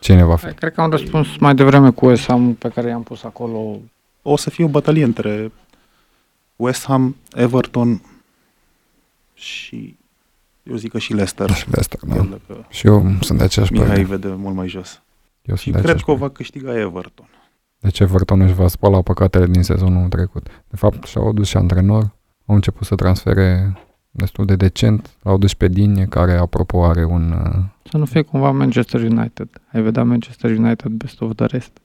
[0.00, 0.44] cine va fi?
[0.44, 3.80] Hai, Cred că am răspuns mai devreme cu West Ham pe care i-am pus acolo.
[4.22, 5.52] O să fie o bătălie între
[6.56, 8.02] West Ham, Everton
[9.34, 9.96] și
[10.62, 11.50] eu zic că și Leicester.
[11.50, 12.38] Și de asta, Chiar da.
[12.46, 14.06] dacă Și eu sunt de aceeași Mihai părere.
[14.06, 15.00] vede mult mai jos.
[15.42, 16.28] Eu Și sunt de cred aceeași că o părere.
[16.32, 17.28] va câștiga Everton.
[17.80, 20.46] Deci Everton își va spăla păcatele din sezonul trecut.
[20.68, 22.10] De fapt, și-au adus și antrenor,
[22.46, 23.72] au început să transfere
[24.10, 27.30] destul de decent, au dus pe Digne, care, apropo, are un...
[27.30, 29.48] uh, Să nu fie cumva Manchester United.
[29.72, 31.78] Ai vedea Manchester United best of the rest.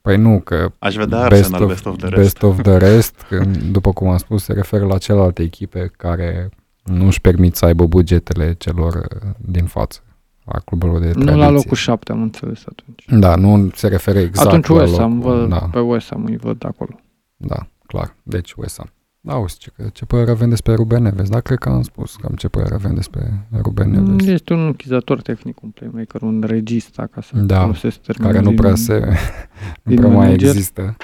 [0.00, 2.22] Păi nu, că Aș vedea Arsenal best of the rest.
[2.22, 6.48] Best of the rest, că, după cum am spus, se referă la celelalte echipe care
[6.84, 10.00] nu își permit să aibă bugetele celor uh, din față,
[10.44, 11.32] a clubelor de tradiție.
[11.32, 13.20] Nu la locul 7 am înțeles atunci.
[13.20, 16.24] Da, nu se referă exact atunci la West Ham, locul, văd, da, pe West Ham
[16.24, 17.00] îi văd acolo.
[17.36, 18.16] da, clar.
[18.22, 18.90] Deci West Ham.
[19.24, 21.28] Da, auzi, ce, ce părere avem despre Ruben Neves?
[21.28, 24.26] Da, cred că am spus cam ce părere avem despre Ruben Neves.
[24.26, 28.50] Este un închizător tehnic, un playmaker, un regista, ca să Da, folosesc termenul care nu
[28.50, 28.98] din- prea se,
[29.82, 30.48] nu din prea mai manager.
[30.48, 30.96] există.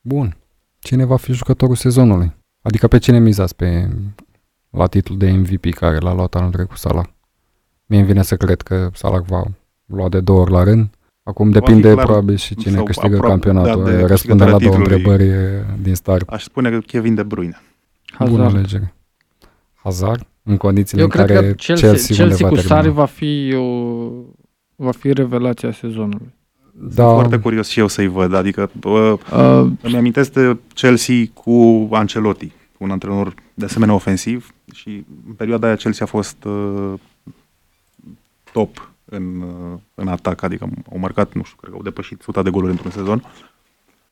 [0.00, 0.36] Bun.
[0.78, 2.32] Cine va fi jucătorul sezonului?
[2.62, 3.88] Adică pe cine mizați pe,
[4.70, 7.04] la titlul de MVP care l-a luat anul trecut Salah?
[7.90, 9.42] Mie îmi vine să cred că Salah va
[9.86, 10.88] lua de două ori la rând.
[11.22, 13.84] Acum Va depinde fi clar probabil și cine sau câștigă aproape, campionatul.
[13.84, 16.28] da, de Răspunde la două câștigătoarea întrebări e, din start.
[16.28, 17.60] Aș spune că Kevin De Bruyne.
[18.18, 18.54] Bună Hazard.
[18.56, 18.94] alegere.
[19.74, 20.24] Hazard?
[20.42, 23.00] în condițiile Eu în cred care că Chelsea, Chelsea, Chelsea, unde cu va Sari termina.
[23.00, 24.08] va fi, o,
[24.76, 26.34] va fi revelația sezonului.
[26.78, 28.34] Sunt Da, foarte curios și eu să-i văd.
[28.34, 35.04] Adică uh, Uh, îmi amintesc de Chelsea cu Ancelotti, un antrenor de asemenea ofensiv și
[35.28, 36.92] în perioada aia Chelsea a fost uh,
[38.52, 42.42] top în, uh, în atac, adică au marcat, nu știu, cred că au depășit 100
[42.42, 43.24] de goluri într-un sezon.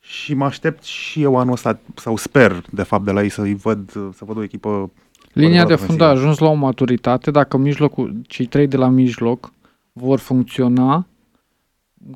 [0.00, 3.54] Și mă aștept și eu anul ăsta, sau sper, de fapt, de la ei să-i
[3.54, 4.90] văd, să văd o echipă
[5.32, 6.28] linia de adevărat fund a ofensivă.
[6.28, 7.30] ajuns la o maturitate.
[7.30, 9.52] Dacă mijlocul, cei trei de la mijloc
[9.92, 11.06] vor funcționa,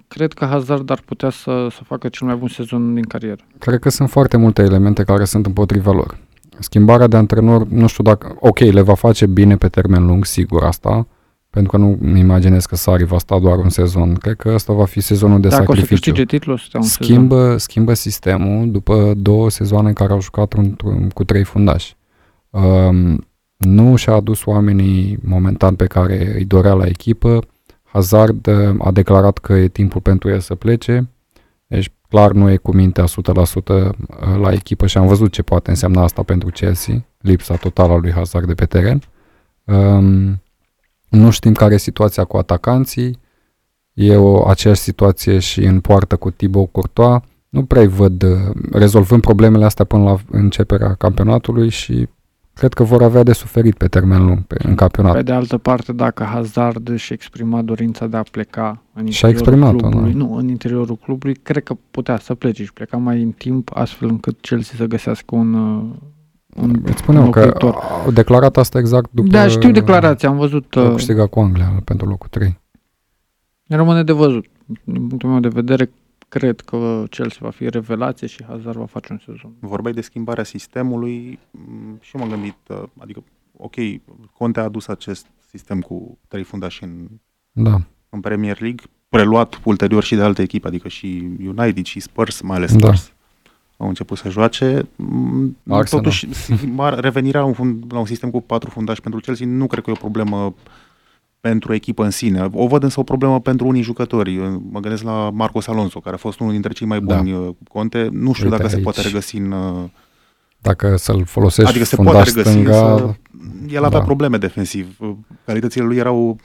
[0.09, 3.45] cred că Hazard ar putea să, să facă cel mai bun sezon din carieră.
[3.59, 6.19] cred că sunt foarte multe elemente care sunt împotriva lor.
[6.59, 10.63] Schimbarea de antrenor, nu știu dacă, ok, le va face bine pe termen lung, sigur
[10.63, 11.07] asta,
[11.53, 14.15] pentru că nu îmi imaginez că Sari va sta doar un sezon.
[14.15, 15.95] Cred că ăsta va fi sezonul de Dacă o să sacrificiu.
[15.95, 17.07] câștige titlul, o să stea un sezon.
[17.07, 21.97] schimbă, schimbă sistemul după două sezoane în care au jucat într-un, cu trei fundași.
[22.51, 23.27] Um,
[23.57, 27.39] nu și-a adus oamenii momentan pe care îi dorea la echipă.
[27.83, 31.09] Hazard uh, a declarat că e timpul pentru el să plece.
[31.67, 33.09] Deci clar nu e cu mintea 100%
[34.41, 38.13] la echipă și am văzut ce poate însemna asta pentru Chelsea, lipsa totală a lui
[38.13, 39.03] Hazard de pe teren.
[39.65, 40.42] Um,
[41.13, 43.19] nu știm care e situația cu atacanții.
[43.93, 47.21] E o aceeași situație și în poartă cu Thibaut Courtois.
[47.49, 48.31] Nu prea văd uh,
[48.73, 52.09] rezolvând problemele astea până la începerea campionatului și
[52.55, 55.13] cred că vor avea de suferit pe termen lung pe, în campionat.
[55.13, 59.59] Pe de altă parte, dacă Hazard își exprima dorința de a pleca în Și-a interiorul
[59.59, 60.27] exprimat-o, clubului, nu?
[60.27, 64.09] nu, în interiorul clubului, cred că putea să plece și pleca mai în timp, astfel
[64.09, 65.95] încât Chelsea să găsească un, uh, un
[66.85, 67.75] Îți spuneam că înlocuitor.
[68.05, 70.77] au declarat asta exact după Da, știu declarația, am văzut.
[70.77, 72.61] Au Uh, câștigat cu Anglia pentru locul 3.
[73.67, 74.47] rămâne de văzut.
[74.85, 75.91] Din punctul meu de vedere,
[76.29, 79.53] cred că Chelsea va fi revelație și Hazard va face un sezon.
[79.61, 83.23] Vorbeai de schimbarea sistemului m, și eu m-am gândit, uh, adică,
[83.57, 83.75] ok,
[84.33, 87.07] Conte a adus acest sistem cu trei fundași în,
[87.53, 87.81] Da.
[88.09, 92.57] în Premier League, preluat ulterior și de alte echipe, adică și United și Spurs, mai
[92.57, 92.93] ales Da.
[93.83, 93.85] Spurs.
[93.85, 94.89] Au început să joace.
[94.97, 96.03] M, Arsenal.
[96.03, 99.67] Totuși, schimbarea- revenirea la un, fund, la un sistem cu patru fundași pentru Chelsea nu
[99.67, 100.55] cred că e o problemă
[101.41, 102.49] pentru echipă în sine.
[102.53, 104.37] O văd însă o problemă pentru unii jucători.
[104.71, 107.17] Mă gândesc la Marcos Alonso, care a fost unul dintre cei mai Da.
[107.17, 108.09] buni uh, Conte.
[108.13, 108.85] Nu știu Uite dacă se aici.
[108.85, 109.85] poate regăsi în, uh,
[110.59, 113.17] Dacă să-l folosești Adică se poate fundaș regăsi, stânga, însă
[113.69, 114.05] el avea da.
[114.05, 114.97] probleme defensiv.
[115.45, 116.37] Calitățile lui erau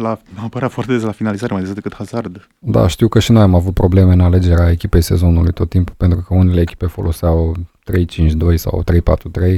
[0.00, 2.48] la, apărea foarte des la finalizare, mai des decât Hazard.
[2.58, 6.24] Da, știu că și noi am avut probleme în alegerea echipei sezonului tot timpul, pentru
[6.28, 7.56] că unele echipe foloseau
[7.92, 9.54] 3-5-2 sau 3-4-3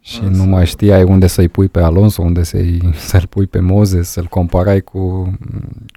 [0.00, 3.60] și Însă- nu mai știai unde să-i pui pe Alonso, unde să-i, să-l pui pe
[3.60, 5.32] Moses, să-l comparai cu,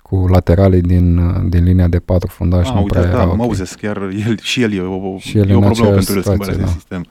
[0.01, 2.69] cu lateralii din, din linia de patru fundași.
[2.69, 3.35] Ah, nu uite, prea da, era ok.
[3.35, 6.13] Moses, chiar el, și el e o, Și el e în o problemă aceeași pentru
[6.15, 6.67] el situație, schimbarea de da.
[6.67, 7.05] sistem.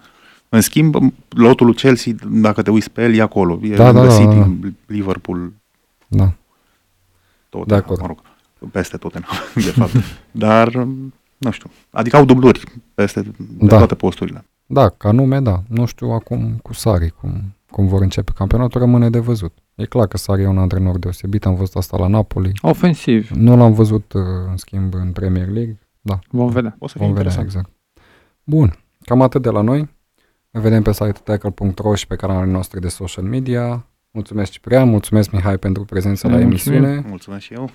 [0.49, 0.95] În schimb,
[1.29, 3.61] lotul lui Chelsea, dacă te uiți pe el, e acolo.
[3.63, 4.49] E Da, lângă da, da, City, da.
[4.87, 5.53] Liverpool,
[6.07, 6.33] Da.
[7.49, 8.01] Tot, De acord.
[8.01, 8.21] mă rog,
[8.73, 9.93] peste Tottenham, de fapt.
[10.31, 10.73] Dar,
[11.37, 12.61] nu știu, adică au dubluri
[12.95, 13.77] peste de Da.
[13.77, 14.45] toate posturile.
[14.67, 15.63] da, ca nume, da.
[15.69, 19.53] Nu știu acum cu Sari cum, cum vor începe campionatul, rămâne de văzut.
[19.75, 22.53] E clar că Sari e un antrenor deosebit, am văzut asta la Napoli.
[22.63, 25.79] Ofensiv, Nu l-am văzut, uh, în schimb, în Premier League.
[26.31, 26.77] vom vedea.
[26.79, 27.47] O să fie Vom vedea, interesant.
[27.47, 27.71] exact.
[28.45, 29.89] Bun, cam atât de la noi.
[30.51, 33.87] Ne vedem pe site-ul tackle.ro și pe canalele noastre de social media.
[34.11, 36.75] Mulțumesc Ciprian, mulțumesc Mihai pentru prezența la Mulțumim.
[36.75, 37.05] emisiune.
[37.09, 37.71] Mulțumesc și eu.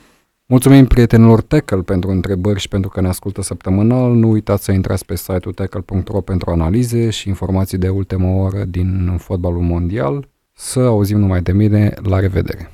[0.45, 4.13] Mulțumim prietenilor Tackle pentru întrebări și pentru că ne ascultă săptămânal.
[4.13, 9.15] Nu uitați să intrați pe site-ul tackle.ro pentru analize și informații de ultimă oră din
[9.17, 10.27] fotbalul mondial.
[10.53, 11.93] Să auzim numai de mine.
[12.03, 12.71] La revedere!